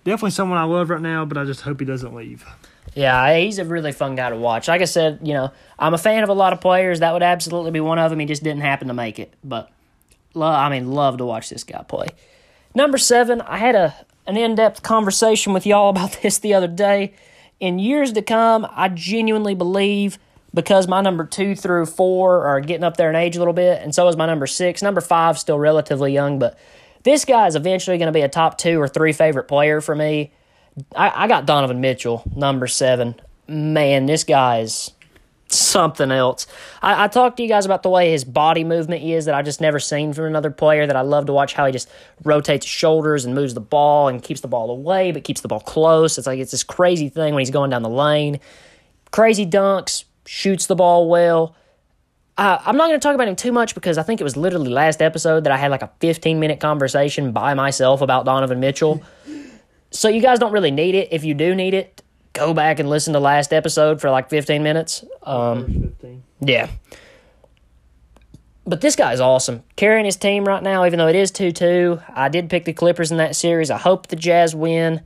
[0.04, 2.44] definitely someone I love right now, but I just hope he doesn't leave.
[2.94, 4.68] Yeah, he's a really fun guy to watch.
[4.68, 7.00] Like I said, you know, I'm a fan of a lot of players.
[7.00, 8.18] That would absolutely be one of them.
[8.18, 9.34] He just didn't happen to make it.
[9.44, 9.70] But,
[10.34, 12.08] lo- I mean, love to watch this guy play.
[12.74, 13.94] Number seven, I had a
[14.26, 17.14] an in depth conversation with y'all about this the other day.
[17.60, 20.18] In years to come, I genuinely believe
[20.54, 23.82] because my number two through four are getting up there in age a little bit,
[23.82, 24.82] and so is my number six.
[24.82, 26.58] Number five still relatively young, but
[27.02, 29.94] this guy is eventually going to be a top two or three favorite player for
[29.94, 30.32] me.
[30.96, 33.16] I, I got Donovan Mitchell, number seven.
[33.48, 34.92] Man, this guy is
[35.48, 36.46] something else.
[36.80, 39.42] I, I talked to you guys about the way his body movement is that I
[39.42, 40.86] just never seen from another player.
[40.86, 41.88] That I love to watch how he just
[42.24, 45.60] rotates shoulders and moves the ball and keeps the ball away, but keeps the ball
[45.60, 46.18] close.
[46.18, 48.40] It's like it's this crazy thing when he's going down the lane.
[49.10, 51.56] Crazy dunks, shoots the ball well.
[52.38, 54.36] Uh, I'm not going to talk about him too much because I think it was
[54.36, 58.58] literally last episode that I had like a 15 minute conversation by myself about Donovan
[58.58, 59.02] Mitchell.
[59.90, 61.08] so you guys don't really need it.
[61.12, 64.62] If you do need it, go back and listen to last episode for like 15
[64.62, 65.04] minutes.
[65.22, 65.94] Um,
[66.40, 66.70] yeah.
[68.64, 69.64] But this guy's awesome.
[69.76, 72.00] Carrying his team right now, even though it is 2 2.
[72.14, 73.70] I did pick the Clippers in that series.
[73.70, 75.02] I hope the Jazz win.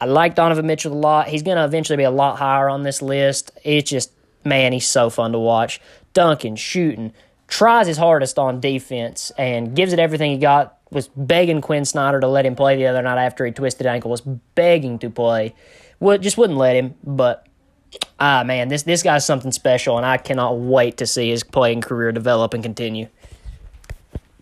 [0.00, 1.28] I like Donovan Mitchell a lot.
[1.28, 3.52] He's going to eventually be a lot higher on this list.
[3.64, 4.12] It's just,
[4.44, 5.80] man, he's so fun to watch.
[6.12, 7.12] Dunking, shooting,
[7.48, 10.78] tries his hardest on defense, and gives it everything he got.
[10.90, 14.10] Was begging Quin Snyder to let him play the other night after he twisted ankle.
[14.10, 15.54] Was begging to play.
[16.20, 16.94] Just wouldn't let him.
[17.02, 17.48] But
[18.20, 21.80] ah man, this this guy's something special, and I cannot wait to see his playing
[21.80, 23.08] career develop and continue.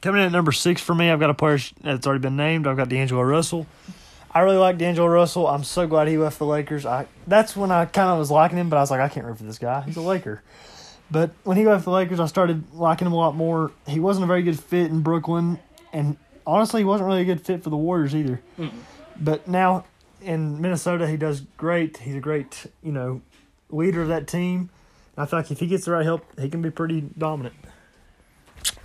[0.03, 2.67] Coming in at number six for me, I've got a player that's already been named.
[2.67, 3.67] I've got D'Angelo Russell.
[4.35, 5.47] I really like D'Angelo Russell.
[5.47, 6.87] I'm so glad he left the Lakers.
[6.87, 9.27] I that's when I kind of was liking him, but I was like, I can't
[9.27, 9.83] root for this guy.
[9.83, 10.43] He's a Laker.
[11.11, 13.71] But when he left the Lakers, I started liking him a lot more.
[13.87, 15.59] He wasn't a very good fit in Brooklyn,
[15.93, 16.17] and
[16.47, 18.41] honestly, he wasn't really a good fit for the Warriors either.
[18.59, 18.73] Mm-mm.
[19.21, 19.85] But now
[20.23, 21.99] in Minnesota, he does great.
[21.99, 23.21] He's a great, you know,
[23.69, 24.71] leader of that team.
[25.17, 27.55] I feel like if he gets the right help, he can be pretty dominant.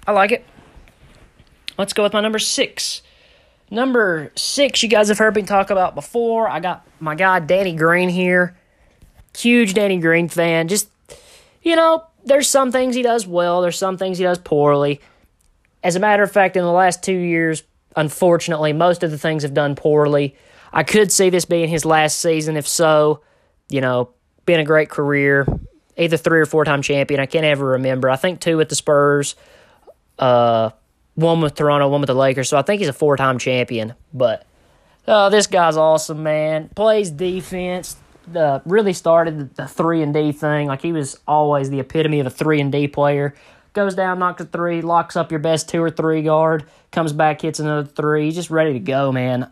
[0.05, 0.43] I like it.
[1.77, 3.01] Let's go with my number six.
[3.69, 6.47] Number six, you guys have heard me talk about before.
[6.47, 8.55] I got my guy Danny Green here.
[9.35, 10.67] Huge Danny Green fan.
[10.67, 10.89] Just,
[11.61, 15.01] you know, there's some things he does well, there's some things he does poorly.
[15.83, 17.63] As a matter of fact, in the last two years,
[17.95, 20.35] unfortunately, most of the things have done poorly.
[20.73, 22.57] I could see this being his last season.
[22.57, 23.21] If so,
[23.69, 24.09] you know,
[24.45, 25.47] been a great career,
[25.97, 27.19] either three or four time champion.
[27.19, 28.09] I can't ever remember.
[28.09, 29.35] I think two with the Spurs,
[30.19, 30.71] uh,
[31.17, 32.47] one with Toronto, one with the Lakers.
[32.47, 33.95] So I think he's a four time champion.
[34.13, 34.45] But
[35.07, 36.69] uh, this guy's awesome, man.
[36.75, 37.97] Plays defense.
[38.31, 40.67] The really started the three and D thing.
[40.67, 43.33] Like he was always the epitome of a three and D player.
[43.73, 47.41] Goes down, knocks a three, locks up your best two or three guard, comes back,
[47.41, 48.25] hits another three.
[48.25, 49.51] He's just ready to go, man.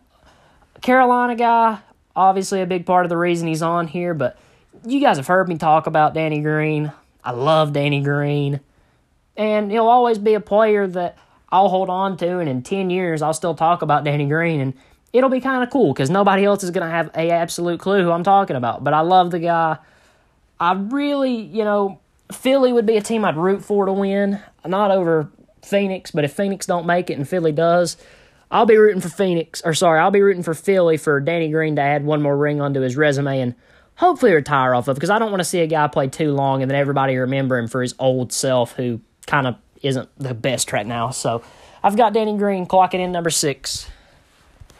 [0.81, 1.79] Carolina guy,
[2.15, 4.37] obviously a big part of the reason he's on here, but
[4.83, 6.91] you guys have heard me talk about Danny Green.
[7.23, 8.59] I love Danny Green.
[9.37, 11.17] And he'll always be a player that
[11.55, 14.73] I'll hold on to, and in 10 years, I'll still talk about Danny Green, and
[15.13, 18.03] it'll be kind of cool because nobody else is going to have a absolute clue
[18.03, 18.83] who I'm talking about.
[18.83, 19.77] But I love the guy.
[20.59, 24.41] I really, you know, Philly would be a team I'd root for to win.
[24.65, 25.29] Not over
[25.61, 27.95] Phoenix, but if Phoenix don't make it and Philly does,
[28.51, 31.77] I'll be rooting for Phoenix, or sorry, I'll be rooting for Philly for Danny Green
[31.77, 33.55] to add one more ring onto his resume and
[33.95, 36.61] hopefully retire off of because I don't want to see a guy play too long
[36.61, 40.71] and then everybody remember him for his old self who kind of isn't the best
[40.73, 41.09] right now.
[41.09, 41.43] So
[41.83, 43.89] I've got Danny Green clocking in number six.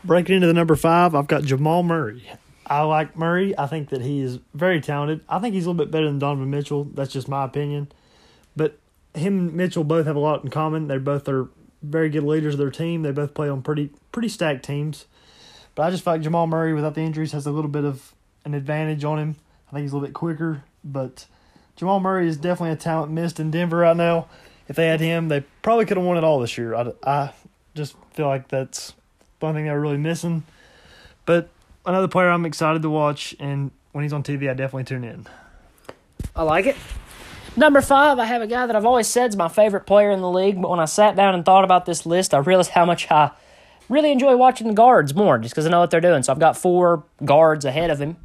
[0.03, 2.29] Breaking into the number five, I've got Jamal Murray.
[2.67, 3.57] I like Murray.
[3.57, 5.21] I think that he is very talented.
[5.29, 6.83] I think he's a little bit better than Donovan Mitchell.
[6.83, 7.91] That's just my opinion.
[8.55, 8.77] But
[9.13, 10.87] him and Mitchell both have a lot in common.
[10.87, 11.49] They both are
[11.81, 13.03] very good leaders of their team.
[13.03, 15.05] They both play on pretty pretty stacked teams.
[15.75, 18.13] But I just feel like Jamal Murray, without the injuries, has a little bit of
[18.45, 19.35] an advantage on him.
[19.67, 21.25] I think he's a little bit quicker, but
[21.75, 24.27] Jamal Murray is definitely a talent missed in Denver right now.
[24.67, 26.73] If they had him, they probably could have won it all this year.
[26.75, 27.33] I, I
[27.75, 28.93] just feel like that's
[29.39, 30.43] one thing they're really missing.
[31.25, 31.49] But
[31.85, 35.27] another player I'm excited to watch, and when he's on TV, I definitely tune in.
[36.35, 36.75] I like it.
[37.57, 40.19] Number five, I have a guy that I've always said is my favorite player in
[40.19, 42.85] the league, but when I sat down and thought about this list, I realized how
[42.85, 43.31] much I
[43.87, 46.23] really enjoy watching the guards more just because I know what they're doing.
[46.23, 48.17] So I've got four guards ahead of him.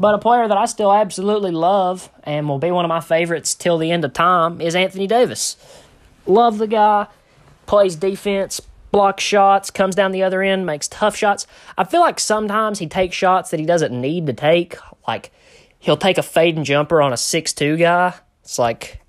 [0.00, 3.54] But a player that I still absolutely love and will be one of my favorites
[3.54, 5.56] till the end of time is Anthony Davis.
[6.26, 7.06] Love the guy,
[7.66, 11.46] plays defense, blocks shots, comes down the other end, makes tough shots.
[11.78, 14.76] I feel like sometimes he takes shots that he doesn't need to take.
[15.06, 15.32] Like
[15.78, 18.14] he'll take a fading jumper on a six-two guy.
[18.42, 19.00] It's like,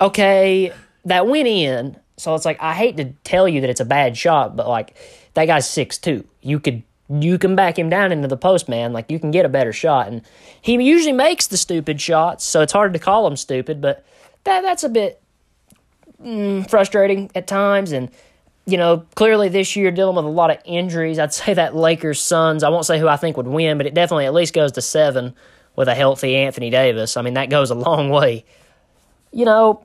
[0.00, 0.72] okay,
[1.04, 1.96] that went in.
[2.16, 4.96] So it's like I hate to tell you that it's a bad shot, but like
[5.34, 6.24] that guy's six two.
[6.40, 6.82] You could
[7.20, 8.92] you can back him down into the post, man.
[8.92, 10.22] Like you can get a better shot, and
[10.60, 13.80] he usually makes the stupid shots, so it's hard to call him stupid.
[13.80, 14.04] But
[14.44, 15.20] that that's a bit
[16.22, 18.10] mm, frustrating at times, and
[18.64, 21.18] you know clearly this year dealing with a lot of injuries.
[21.18, 22.62] I'd say that Lakers Suns.
[22.62, 24.82] I won't say who I think would win, but it definitely at least goes to
[24.82, 25.34] seven
[25.76, 27.16] with a healthy Anthony Davis.
[27.16, 28.44] I mean that goes a long way.
[29.32, 29.82] You know,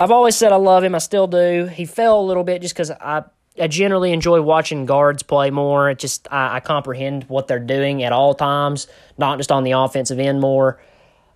[0.00, 0.94] I've always said I love him.
[0.94, 1.66] I still do.
[1.66, 3.24] He fell a little bit just because I
[3.60, 5.90] I generally enjoy watching guards play more.
[5.90, 8.86] It just I, I comprehend what they're doing at all times,
[9.18, 10.80] not just on the offensive end more.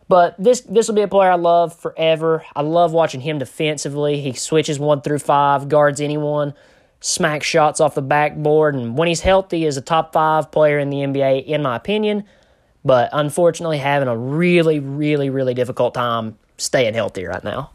[0.08, 2.44] But this this will be a player I love forever.
[2.54, 4.20] I love watching him defensively.
[4.20, 6.54] He switches one through five, guards anyone,
[7.00, 10.90] smacks shots off the backboard, and when he's healthy, is a top five player in
[10.90, 12.24] the NBA, in my opinion.
[12.84, 17.70] But unfortunately, having a really, really, really difficult time staying healthy right now.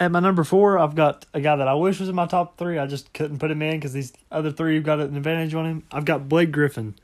[0.00, 2.56] At my number four, I've got a guy that I wish was in my top
[2.56, 2.78] three.
[2.78, 5.66] I just couldn't put him in because these other three have got an advantage on
[5.66, 5.82] him.
[5.90, 6.94] I've got Blake Griffin.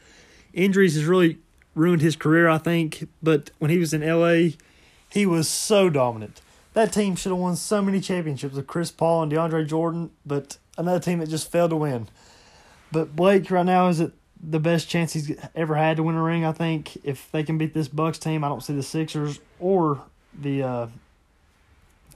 [0.52, 1.38] Injuries has really
[1.74, 3.08] ruined his career, I think.
[3.20, 4.56] But when he was in LA,
[5.10, 6.40] he was so dominant.
[6.74, 10.58] That team should have won so many championships with Chris Paul and DeAndre Jordan, but
[10.78, 12.08] another team that just failed to win.
[12.92, 16.22] But Blake right now is at the best chance he's ever had to win a
[16.22, 16.44] ring.
[16.44, 20.02] I think if they can beat this Bucks team, I don't see the Sixers or
[20.36, 20.86] the uh,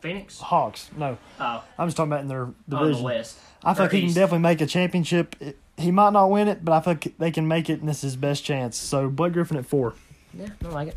[0.01, 0.41] Phoenix?
[0.41, 0.91] Hawks.
[0.97, 1.19] No.
[1.41, 1.65] Oh.
[1.79, 2.99] I'm just talking about in their oh, On division.
[2.99, 3.39] the West.
[3.65, 5.37] I feel Or like he can definitely make a championship.
[5.77, 7.99] He might not win it, but I feel like they can make it, and this
[7.99, 8.77] is his best chance.
[8.77, 9.95] So Blake Griffin at four.
[10.33, 10.97] Yeah, I like it.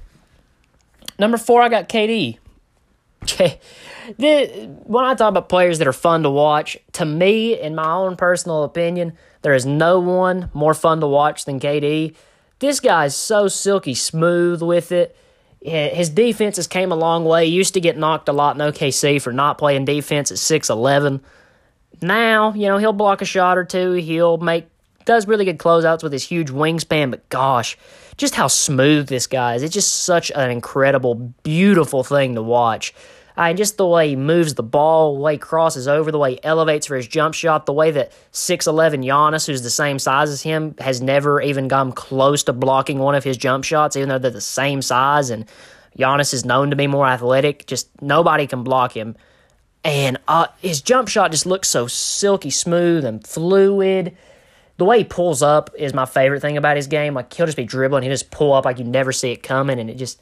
[1.20, 2.38] Number four, I got KD.
[3.24, 3.60] Okay.
[4.18, 7.92] The, when I talk about players that are fun to watch, to me, in my
[7.92, 12.16] own personal opinion, there is no one more fun to watch than KD.
[12.58, 15.16] This guy is so silky smooth with it.
[15.62, 17.45] His defenses came a long way.
[17.45, 21.21] He used to get knocked a lot in OKC for not playing defense at 6'11.
[22.02, 23.91] Now, you know, he'll block a shot or two.
[23.93, 24.65] He'll make
[25.06, 27.78] does really good closeouts with his huge wingspan, but gosh,
[28.17, 29.63] just how smooth this guy is.
[29.63, 32.93] It's just such an incredible, beautiful thing to watch.
[33.42, 36.34] I just the way he moves the ball, the way he crosses over, the way
[36.34, 40.30] he elevates for his jump shot, the way that 6'11 Giannis, who's the same size
[40.30, 44.10] as him, has never even come close to blocking one of his jump shots, even
[44.10, 45.32] though they're the same size.
[45.32, 45.46] And
[45.98, 47.66] Giannis is known to be more athletic.
[47.66, 49.16] Just nobody can block him.
[49.84, 54.16] And uh, his jump shot just looks so silky smooth and fluid.
[54.78, 57.16] The way he pulls up is my favorite thing about his game.
[57.16, 59.80] Like he'll just be dribbling, he just pull up like you never see it coming,
[59.80, 60.22] and it just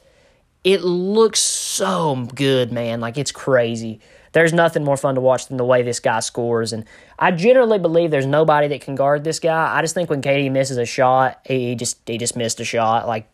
[0.64, 3.00] it looks so good, man.
[3.00, 4.00] Like it's crazy.
[4.32, 6.72] There's nothing more fun to watch than the way this guy scores.
[6.72, 6.84] And
[7.18, 9.76] I generally believe there's nobody that can guard this guy.
[9.76, 13.08] I just think when KD misses a shot, he just he just missed a shot.
[13.08, 13.26] Like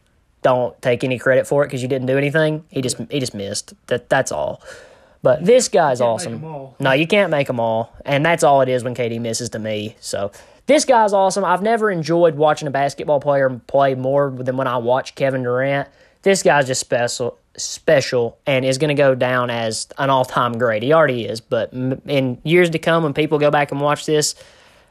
[0.43, 2.65] don't take any credit for it because you didn't do anything.
[2.71, 3.75] He just he just missed.
[3.89, 4.63] That that's all.
[5.23, 6.41] But this guy's awesome.
[6.79, 9.59] No, you can't make them all, and that's all it is when KD misses to
[9.59, 9.97] me.
[9.99, 10.31] So
[10.67, 11.45] this guy's awesome.
[11.45, 15.89] I've never enjoyed watching a basketball player play more than when I watch Kevin Durant
[16.27, 20.83] this guy's just special special and is going to go down as an all-time great.
[20.83, 24.35] He already is, but in years to come when people go back and watch this,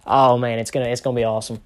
[0.08, 1.60] oh man, it's going to it's to be awesome.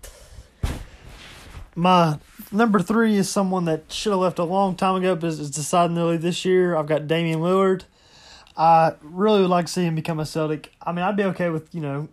[1.76, 2.18] My
[2.52, 5.96] number 3 is someone that should have left a long time ago but is deciding
[6.04, 6.76] leave this year.
[6.76, 7.84] I've got Damian Lillard.
[8.58, 10.74] I really would like to see him become a Celtic.
[10.82, 12.10] I mean, I'd be okay with, you know,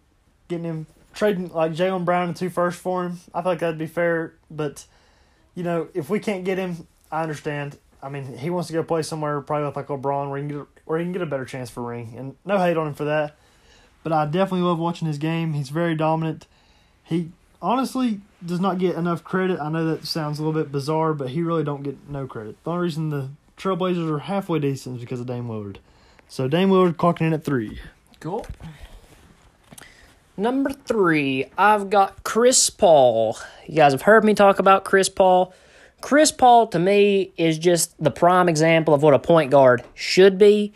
[0.49, 3.21] getting him trading like Jaylen Brown and two first for him.
[3.35, 4.85] I feel like that'd be fair, but
[5.55, 7.79] you know, if we can't get him I understand.
[8.03, 10.59] I mean, he wants to go play somewhere probably with like LeBron where he can
[10.59, 12.95] get where he can get a better chance for ring, and no hate on him
[12.95, 13.37] for that.
[14.03, 15.55] But I definitely love watching his game.
[15.55, 16.47] He's very dominant.
[17.03, 19.59] He honestly does not get enough credit.
[19.59, 22.63] I know that sounds a little bit bizarre, but he really don't get no credit.
[22.63, 25.79] The only reason the Trailblazers are halfway decent is because of Dame Lillard.
[26.29, 27.81] So Dame Lillard clocking in at three.
[28.21, 28.47] Cool.
[30.37, 33.39] Number three, I've got Chris Paul.
[33.67, 35.55] You guys have heard me talk about Chris Paul.
[36.01, 40.39] Chris Paul, to me, is just the prime example of what a point guard should
[40.39, 40.73] be.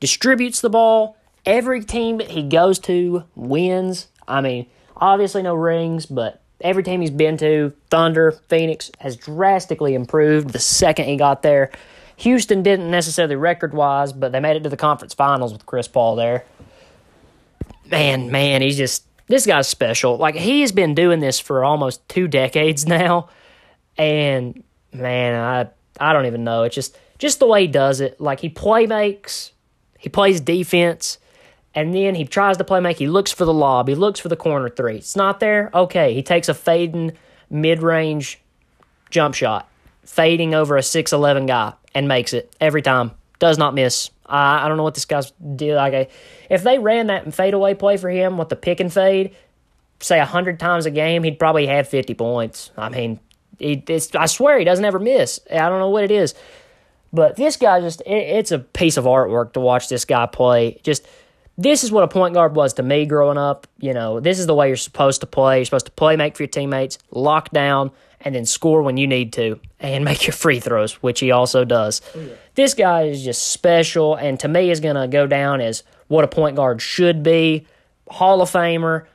[0.00, 1.16] Distributes the ball.
[1.46, 4.08] Every team he goes to wins.
[4.26, 9.94] I mean, obviously no rings, but every team he's been to, Thunder, Phoenix, has drastically
[9.94, 11.70] improved the second he got there.
[12.16, 15.88] Houston didn't necessarily record wise, but they made it to the conference finals with Chris
[15.88, 16.44] Paul there.
[17.90, 20.16] Man, man, he's just this guy's special.
[20.16, 23.28] Like he has been doing this for almost two decades now.
[23.96, 25.68] And man, I
[26.00, 26.64] I don't even know.
[26.64, 28.20] It's just just the way he does it.
[28.20, 29.52] Like he play makes,
[29.98, 31.18] he plays defense,
[31.74, 32.98] and then he tries to play make.
[32.98, 33.88] He looks for the lob.
[33.88, 34.96] He looks for the corner three.
[34.96, 35.70] It's not there.
[35.74, 37.12] Okay, he takes a fading
[37.50, 38.40] mid range
[39.10, 39.68] jump shot,
[40.04, 43.12] fading over a six eleven guy, and makes it every time.
[43.40, 44.10] Does not miss.
[44.26, 45.76] I I don't know what this guy's deal.
[45.76, 46.10] Like,
[46.48, 49.34] if they ran that fadeaway play for him with the pick and fade,
[50.00, 52.70] say a hundred times a game, he'd probably have fifty points.
[52.76, 53.20] I mean,
[53.58, 53.82] he,
[54.14, 55.40] I swear he doesn't ever miss.
[55.50, 56.34] I don't know what it is,
[57.12, 60.80] but this guy just it, it's a piece of artwork to watch this guy play.
[60.82, 61.06] Just
[61.56, 63.66] this is what a point guard was to me growing up.
[63.78, 65.58] You know, this is the way you're supposed to play.
[65.58, 69.06] You're supposed to play, make for your teammates, lock down, and then score when you
[69.06, 72.00] need to, and make your free throws, which he also does.
[72.14, 72.34] Oh, yeah.
[72.54, 76.24] This guy is just special, and to me is going to go down as what
[76.24, 77.66] a point guard should be.
[78.08, 79.06] Hall of Famer,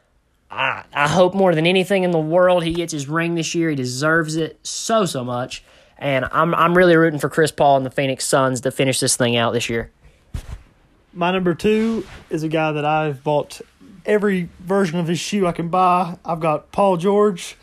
[0.51, 3.69] I, I hope more than anything in the world he gets his ring this year.
[3.69, 5.63] He deserves it so so much,
[5.97, 9.15] and I'm I'm really rooting for Chris Paul and the Phoenix Suns to finish this
[9.15, 9.91] thing out this year.
[11.13, 13.62] My number two is a guy that I've bought
[14.05, 16.17] every version of his shoe I can buy.
[16.25, 17.57] I've got Paul George.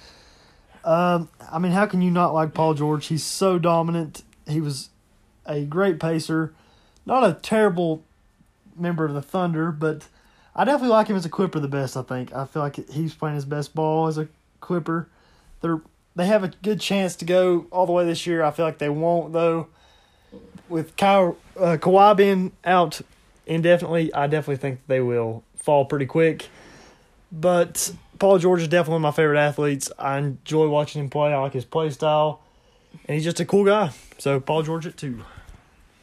[0.85, 3.07] Um, I mean, how can you not like Paul George?
[3.07, 4.22] He's so dominant.
[4.46, 4.90] He was
[5.44, 6.55] a great pacer,
[7.05, 8.05] not a terrible
[8.77, 10.09] member of the Thunder, but
[10.59, 11.99] I definitely like him as a Clipper the best.
[11.99, 14.27] I think I feel like he's playing his best ball as a
[14.61, 15.07] Clipper.
[15.61, 15.81] They're
[16.16, 18.42] they have a good chance to go all the way this year.
[18.42, 19.69] I feel like they won't though.
[20.69, 23.03] With Kyle uh, Kawhi being out
[23.47, 26.49] indefinitely, I definitely think they will fall pretty quick.
[27.31, 29.92] But Paul George is definitely one of my favorite athletes.
[29.99, 31.33] I enjoy watching him play.
[31.33, 32.40] I like his play style,
[33.07, 33.90] and he's just a cool guy.
[34.19, 35.23] So Paul George at two.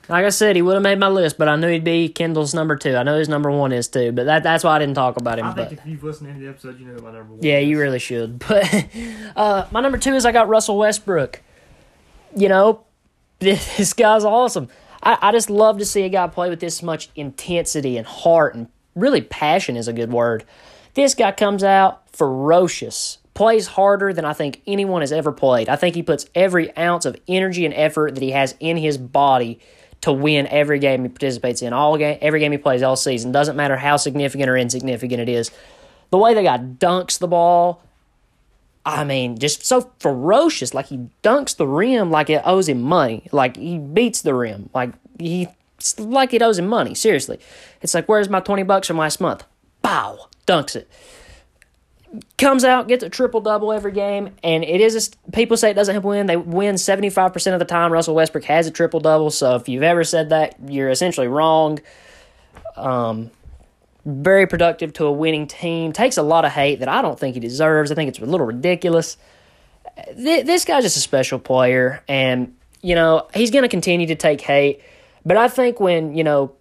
[0.09, 2.53] Like I said, he would have made my list, but I knew he'd be Kendall's
[2.53, 2.95] number two.
[2.95, 5.39] I know his number one is too, but that that's why I didn't talk about
[5.39, 5.45] him.
[5.45, 7.39] I think but, if you've listened to any episode, you know my number one.
[7.41, 7.69] Yeah, is.
[7.69, 8.43] you really should.
[8.47, 8.86] But
[9.36, 11.41] uh, my number two is I got Russell Westbrook.
[12.36, 12.84] You know,
[13.39, 14.67] this guy's awesome.
[15.01, 18.55] I, I just love to see a guy play with this much intensity and heart
[18.55, 20.43] and really passion is a good word.
[20.93, 25.69] This guy comes out ferocious, plays harder than I think anyone has ever played.
[25.69, 28.97] I think he puts every ounce of energy and effort that he has in his
[28.97, 29.59] body
[30.04, 33.32] to win every game he participates in, all game, every game he plays all season.
[33.32, 35.49] Doesn't matter how significant or insignificant it is.
[36.10, 37.82] The way the guy dunks the ball,
[38.86, 40.74] I mean, just so ferocious.
[40.74, 43.30] Like he dunks the rim like it owes him money.
[43.32, 44.70] Like he beats the rim.
[44.74, 45.47] Like he
[45.97, 46.95] like it owes him money.
[46.95, 47.39] Seriously,
[47.82, 49.45] it's like where's my twenty bucks from last month?
[49.82, 50.89] Bow, dunks it.
[52.38, 55.07] Comes out, gets a triple double every game, and it is.
[55.07, 56.28] A, people say it doesn't help win.
[56.28, 57.91] They win seventy five percent of the time.
[57.91, 59.32] Russell Westbrook has a triple double.
[59.32, 61.80] So if you've ever said that, you're essentially wrong.
[62.76, 63.32] Um,
[64.05, 65.91] very productive to a winning team.
[65.91, 67.91] Takes a lot of hate that I don't think he deserves.
[67.91, 69.18] I think it's a little ridiculous.
[70.16, 74.41] This guy's just a special player, and you know he's going to continue to take
[74.41, 74.82] hate.
[75.26, 76.53] But I think when you know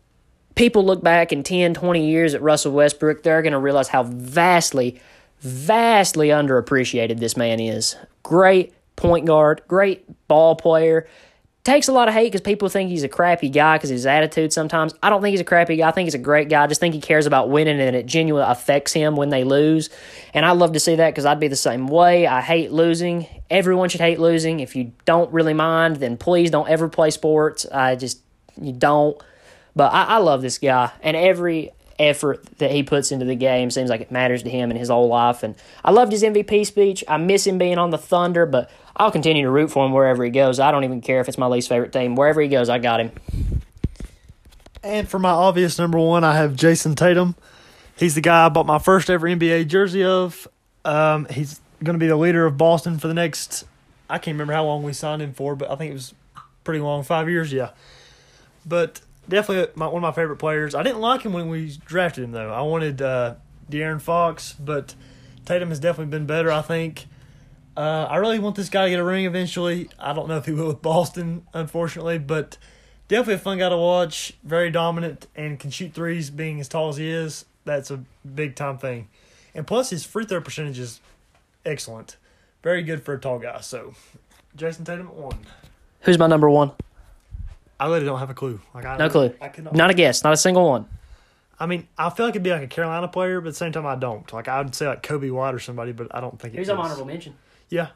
[0.55, 4.03] people look back in 10, 20 years at Russell Westbrook, they're going to realize how
[4.03, 5.01] vastly,
[5.43, 7.97] vastly underappreciated this man is.
[8.23, 11.07] Great point guard, great ball player
[11.65, 14.53] takes a lot of hate because people think he's a crappy guy because his attitude
[14.53, 14.95] sometimes.
[15.03, 15.89] I don't think he's a crappy guy.
[15.89, 16.65] I think he's a great guy.
[16.65, 19.91] I just think he cares about winning and it genuinely affects him when they lose.
[20.35, 22.27] And I love to see that because I'd be the same way.
[22.27, 23.27] I hate losing.
[23.49, 24.61] Everyone should hate losing.
[24.61, 27.65] If you don't really mind, then please don't ever play sports.
[27.67, 28.23] I just,
[28.61, 29.21] you don't.
[29.77, 30.91] But I, I love this guy.
[31.01, 31.71] And every
[32.03, 34.89] effort that he puts into the game seems like it matters to him in his
[34.89, 35.43] whole life.
[35.43, 37.05] And I loved his MVP speech.
[37.09, 40.25] I miss him being on the Thunder, but I'll continue to root for him wherever
[40.25, 40.61] he goes.
[40.61, 42.15] I don't even care if it's my least favorite team.
[42.15, 43.13] Wherever he goes, I got him.
[44.83, 47.37] And for my obvious number one, I have Jayson Tatum.
[47.97, 50.49] He's the guy I bought my first ever NBA jersey of.
[50.85, 53.65] Um, he's going to be the leader of Boston for the next.
[54.11, 56.15] I can't remember how long we signed him for, but I think it was
[56.65, 57.53] pretty long, five years.
[57.53, 57.71] Yeah,
[58.67, 60.75] but definitely my, one of my favorite players.
[60.75, 62.53] I didn't like him when we drafted him though.
[62.53, 63.35] I wanted uh,
[63.71, 64.95] De'Aaron Fox, but
[65.45, 66.51] Tatum has definitely been better.
[66.51, 67.07] I think.
[67.75, 69.89] Uh, I really want this guy to get a ring eventually.
[69.99, 72.59] I don't know if he will with Boston, unfortunately, but
[73.09, 74.35] definitely a fun guy to watch.
[74.45, 77.47] Very dominant and can shoot threes, being as tall as he is.
[77.65, 78.05] That's a
[78.35, 79.09] big time thing,
[79.55, 81.01] and plus his free throw percentage is
[81.65, 82.17] excellent.
[82.63, 83.61] Very good for a tall guy.
[83.61, 83.95] So,
[84.57, 85.39] Jayson Tatum at one.
[86.03, 86.73] Who's my number one?
[87.83, 88.61] I really don't have a clue.
[88.75, 89.35] Like I no clue.
[89.41, 89.75] I cannot.
[89.75, 90.23] Not a guess.
[90.23, 90.87] Not a single one.
[91.59, 93.73] I mean, I feel like it'd be like a Carolina player, but at the same
[93.73, 94.33] time, I don't.
[94.33, 96.79] Like I would say like Coby White or somebody, but I don't think he's an
[96.79, 97.35] honorable mention.
[97.71, 97.89] Yeah.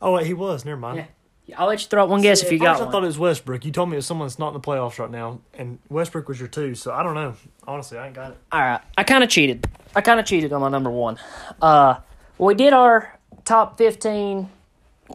[0.00, 0.64] Oh wait, he was.
[0.64, 1.06] Never mind.
[1.46, 1.56] Yeah.
[1.58, 2.88] I'll let you throw out one guess See, if you got one.
[2.88, 3.66] I thought it was Westbrook.
[3.66, 6.26] You told me it was someone that's not in the playoffs right now, and Westbrook
[6.26, 6.74] was your two.
[6.74, 7.34] So I don't know.
[7.66, 8.38] Honestly, I ain't got it.
[8.52, 9.68] All right, I kind of cheated.
[9.94, 11.18] I kind of cheated on my number one.
[11.60, 11.96] Uh,
[12.38, 14.48] we did our top fifteen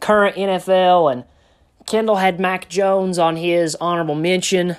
[0.00, 1.24] current NFL, and
[1.90, 4.76] Kendall had Mac Jones on his honorable mention.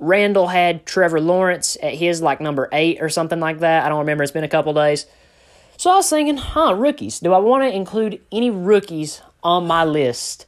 [0.00, 3.86] Randall had Trevor Lawrence at his like number eight or something like that.
[3.86, 4.24] I don't remember.
[4.24, 5.06] It's been a couple days.
[5.76, 7.20] So I was thinking, huh, rookies.
[7.20, 10.46] Do I want to include any rookies on my list?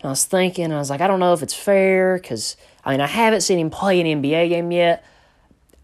[0.00, 2.90] And I was thinking, I was like, I don't know if it's fair because, I
[2.90, 5.04] mean, I haven't seen him play an NBA game yet.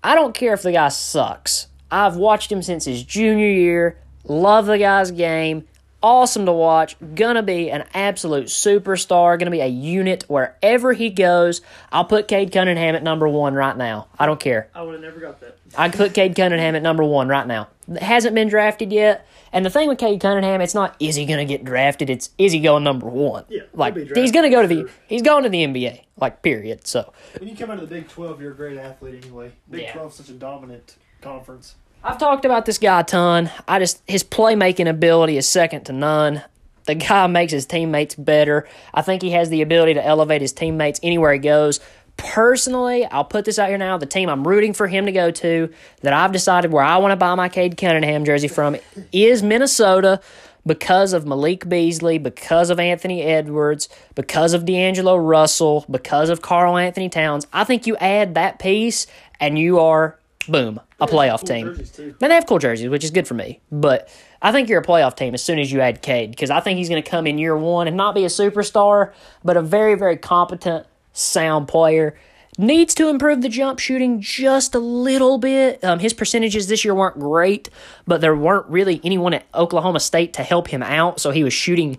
[0.02, 1.68] I don't care if the guy sucks.
[1.88, 5.68] I've watched him since his junior year, love the guy's game
[6.06, 6.96] awesome to watch.
[7.16, 9.36] Gonna be an absolute superstar.
[9.36, 11.62] Gonna be a unit wherever he goes.
[11.90, 14.06] I'll put Cade Cunningham at number one right now.
[14.16, 14.70] I don't care.
[14.72, 15.58] I would have never got that.
[15.76, 17.68] I put Cade Cunningham at number one right now.
[18.00, 19.26] Hasn't been drafted yet.
[19.52, 22.08] And the thing with Cade Cunningham, it's not is he gonna get drafted.
[22.08, 23.44] It's is he going number one?
[23.48, 26.02] Yeah, like he's gonna go to the he's going to the NBA.
[26.18, 26.86] Like period.
[26.86, 29.50] So when you come out of the Big Twelve, you're a great athlete anyway.
[29.68, 29.92] Big yeah.
[29.92, 31.74] Twelve such a dominant conference.
[32.04, 33.50] I've talked about this guy a ton.
[33.66, 36.42] I just his playmaking ability is second to none.
[36.84, 38.68] The guy makes his teammates better.
[38.94, 41.80] I think he has the ability to elevate his teammates anywhere he goes.
[42.16, 43.98] Personally, I'll put this out here now.
[43.98, 45.72] The team I'm rooting for him to go to,
[46.02, 48.76] that I've decided where I want to buy my Cade Cunningham jersey from,
[49.12, 50.20] is Minnesota
[50.64, 57.08] because of Malik Beasley, because of Anthony Edwards, because of D'Angelo Russell, because of Karl-Anthony
[57.08, 57.46] Towns.
[57.52, 59.06] I think you add that piece
[59.38, 60.18] and you are
[60.48, 61.68] boom, a playoff team.
[61.98, 63.60] And they have cool jerseys, which is good for me.
[63.70, 64.08] But
[64.40, 66.78] I think you're a playoff team as soon as you add Cade because I think
[66.78, 69.12] he's going to come in year one and not be a superstar,
[69.44, 72.16] but a very, very competent, sound player.
[72.58, 75.84] Needs to improve the jump shooting just a little bit.
[75.84, 77.68] Um, his percentages this year weren't great,
[78.06, 81.52] but there weren't really anyone at Oklahoma State to help him out, so he was
[81.52, 81.98] shooting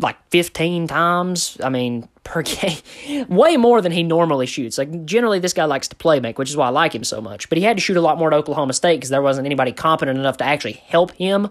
[0.00, 1.56] like 15 times.
[1.62, 2.78] I mean, per game,
[3.28, 4.78] way more than he normally shoots.
[4.78, 7.20] Like generally, this guy likes to play make, which is why I like him so
[7.20, 7.48] much.
[7.48, 9.72] But he had to shoot a lot more at Oklahoma State because there wasn't anybody
[9.72, 11.50] competent enough to actually help him.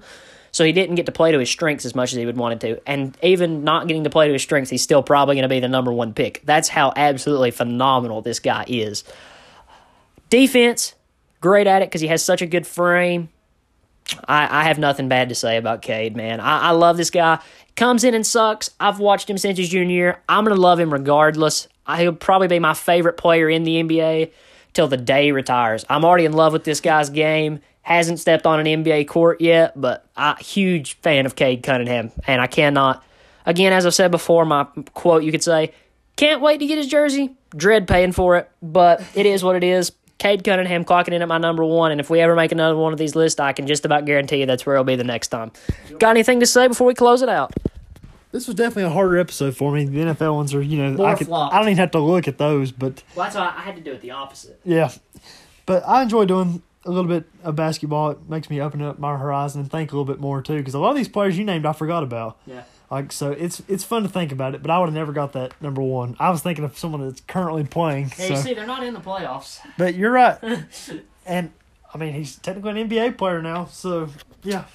[0.51, 2.61] So he didn't get to play to his strengths as much as he would wanted
[2.61, 2.81] to.
[2.87, 5.59] And even not getting to play to his strengths, he's still probably going to be
[5.59, 6.41] the number one pick.
[6.43, 9.03] That's how absolutely phenomenal this guy is.
[10.29, 10.95] Defense,
[11.39, 13.29] great at it because he has such a good frame.
[14.27, 16.39] I, I have nothing bad to say about Cade, man.
[16.39, 17.39] I, I love this guy.
[17.75, 18.71] Comes in and sucks.
[18.79, 20.21] I've watched him since his junior year.
[20.27, 21.67] I'm going to love him regardless.
[21.95, 24.31] He'll probably be my favorite player in the NBA
[24.73, 25.85] till the day he retires.
[25.89, 27.61] I'm already in love with this guy's game.
[27.81, 32.41] Hasn't stepped on an NBA court yet, but I huge fan of Cade Cunningham, and
[32.41, 33.03] I cannot.
[33.45, 35.73] Again, as I've said before, my quote you could say,
[36.15, 39.63] "Can't wait to get his jersey." dread paying for it, but it is what it
[39.63, 39.91] is.
[40.19, 42.93] Cade Cunningham clocking in at my number one, and if we ever make another one
[42.93, 45.29] of these lists, I can just about guarantee you that's where it'll be the next
[45.29, 45.51] time.
[45.97, 47.53] Got anything to say before we close it out?
[48.31, 49.85] This was definitely a harder episode for me.
[49.85, 51.55] The NFL ones are, you know, More I, could, flopped.
[51.55, 53.81] I don't even have to look at those, but Well, that's why I had to
[53.81, 54.59] do it the opposite.
[54.63, 54.91] yeah.
[55.65, 58.11] But I enjoy doing a little bit of basketball.
[58.11, 60.57] It makes me open up my horizon and think a little bit more too.
[60.57, 62.37] Because a lot of these players you named, I forgot about.
[62.45, 62.63] Yeah.
[62.91, 64.63] Like so, it's it's fun to think about it.
[64.63, 66.15] But I would have never got that number one.
[66.19, 68.11] I was thinking of someone that's currently playing.
[68.17, 68.33] Yeah, so.
[68.33, 69.59] you see, they're not in the playoffs.
[69.77, 70.37] But you're right.
[71.25, 71.51] and
[71.93, 73.65] I mean, he's technically an NBA player now.
[73.65, 74.09] So
[74.43, 74.65] yeah,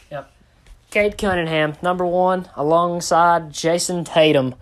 [0.91, 4.55] Cade Cunningham, number one, alongside Jayson Tatum.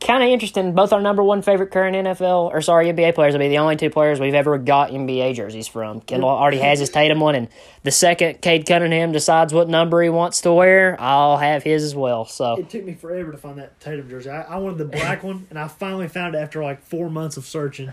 [0.00, 0.74] Kind of interesting.
[0.74, 3.76] Both our number one favorite current NFL, or sorry, NBA players will be the only
[3.76, 6.00] two players we've ever got NBA jerseys from.
[6.00, 7.48] Kendall already has his Tatum one, and
[7.82, 11.94] the second Cade Cunningham decides what number he wants to wear, I'll have his as
[11.94, 12.24] well.
[12.24, 14.30] So it took me forever to find that Tatum jersey.
[14.30, 17.36] I, I wanted the black one, and I finally found it after like four months
[17.36, 17.92] of searching.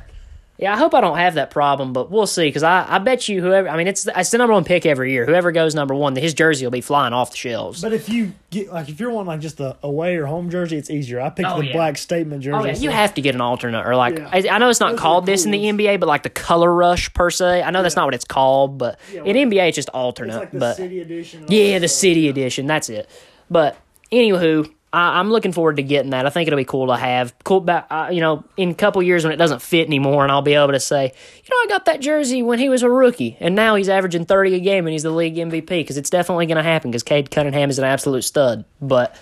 [0.57, 2.45] Yeah, I hope I don't have that problem, but we'll see.
[2.47, 5.11] Because I, I bet you whoever, I mean, it's it's the number one pick every
[5.11, 5.25] year.
[5.25, 7.81] Whoever goes number one, his jersey will be flying off the shelves.
[7.81, 10.77] But if you get like if you're wanting like just a away or home jersey,
[10.77, 11.21] it's easier.
[11.21, 11.73] I picked Oh, the yeah.
[11.73, 12.57] black statement jersey.
[12.57, 14.29] Oh yeah, you have to get an alternate or like Yeah.
[14.31, 15.59] I, I know it's not Those called the this in the.
[15.65, 17.61] NBA, but like the color rush per se.
[17.61, 20.37] I know that's not what it's called, but Yeah, in NBA it's just It's alternate.
[20.37, 21.45] like the but city edition.
[21.49, 22.65] yeah, the city edition.
[22.67, 23.07] That's it.
[23.51, 23.77] But
[24.11, 26.25] anywho, I, I'm looking forward to getting that.
[26.25, 27.37] I think it'll be cool to have.
[27.43, 30.31] Cool, back, uh, you know, in a couple years when it doesn't fit anymore, and
[30.31, 32.89] I'll be able to say, you know, I got that jersey when he was a
[32.89, 36.09] rookie, and now he's averaging 30 a game, and he's the league MVP because it's
[36.09, 38.65] definitely going to happen because Cade Cunningham is an absolute stud.
[38.81, 39.15] But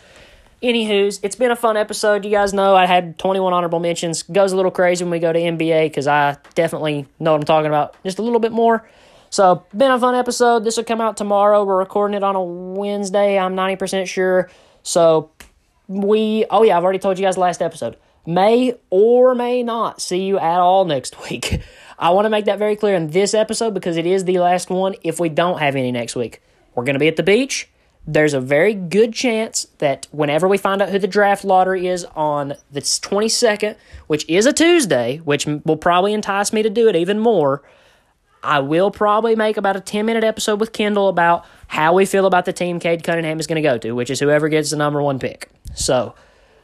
[0.63, 2.23] Anywho's, it's been a fun episode.
[2.23, 4.23] You guys know I had 21 honorable mentions.
[4.23, 7.45] Goes a little crazy when we go to NBA because I definitely know what I'm
[7.45, 8.87] talking about just a little bit more.
[9.29, 10.63] So, been a fun episode.
[10.63, 11.65] This will come out tomorrow.
[11.65, 13.37] We're recording it on a Wednesday.
[13.37, 14.49] I'm 90% sure.
[14.81, 15.29] So,
[15.87, 17.97] we, oh yeah, I've already told you guys last episode.
[18.25, 21.61] May or may not see you at all next week.
[21.97, 24.69] I want to make that very clear in this episode because it is the last
[24.69, 26.41] one if we don't have any next week.
[26.73, 27.69] We're going to be at the beach.
[28.07, 32.05] There's a very good chance that whenever we find out who the draft lottery is
[32.15, 33.75] on the 22nd,
[34.07, 37.63] which is a Tuesday, which will probably entice me to do it even more,
[38.45, 42.25] I will probably make about a 10 minute episode with Kendall about how we feel
[42.25, 44.77] about the team Cade Cunningham is going to go to, which is whoever gets the
[44.77, 45.49] number one pick.
[45.73, 46.15] So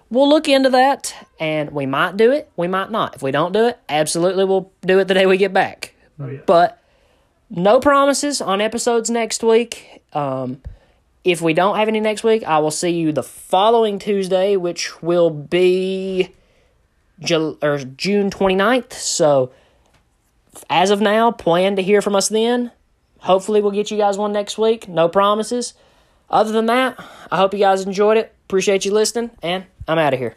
[0.09, 3.15] we'll look into that and we might do it, we might not.
[3.15, 5.93] If we don't do it, absolutely we'll do it the day we get back.
[6.45, 6.81] But
[7.49, 10.03] no promises on episodes next week.
[10.13, 10.61] Um,
[11.23, 15.01] if we don't have any next week, I will see you the following Tuesday, which
[15.01, 16.31] will be
[17.19, 18.93] Jul- or June 29th.
[18.93, 19.51] So,
[20.69, 22.71] as of now, plan to hear from us then.
[23.19, 24.87] Hopefully, we'll get you guys one next week.
[24.87, 25.73] No promises.
[26.29, 26.97] Other than that,
[27.31, 28.33] I hope you guys enjoyed it.
[28.45, 30.35] Appreciate you listening, and I'm out of here.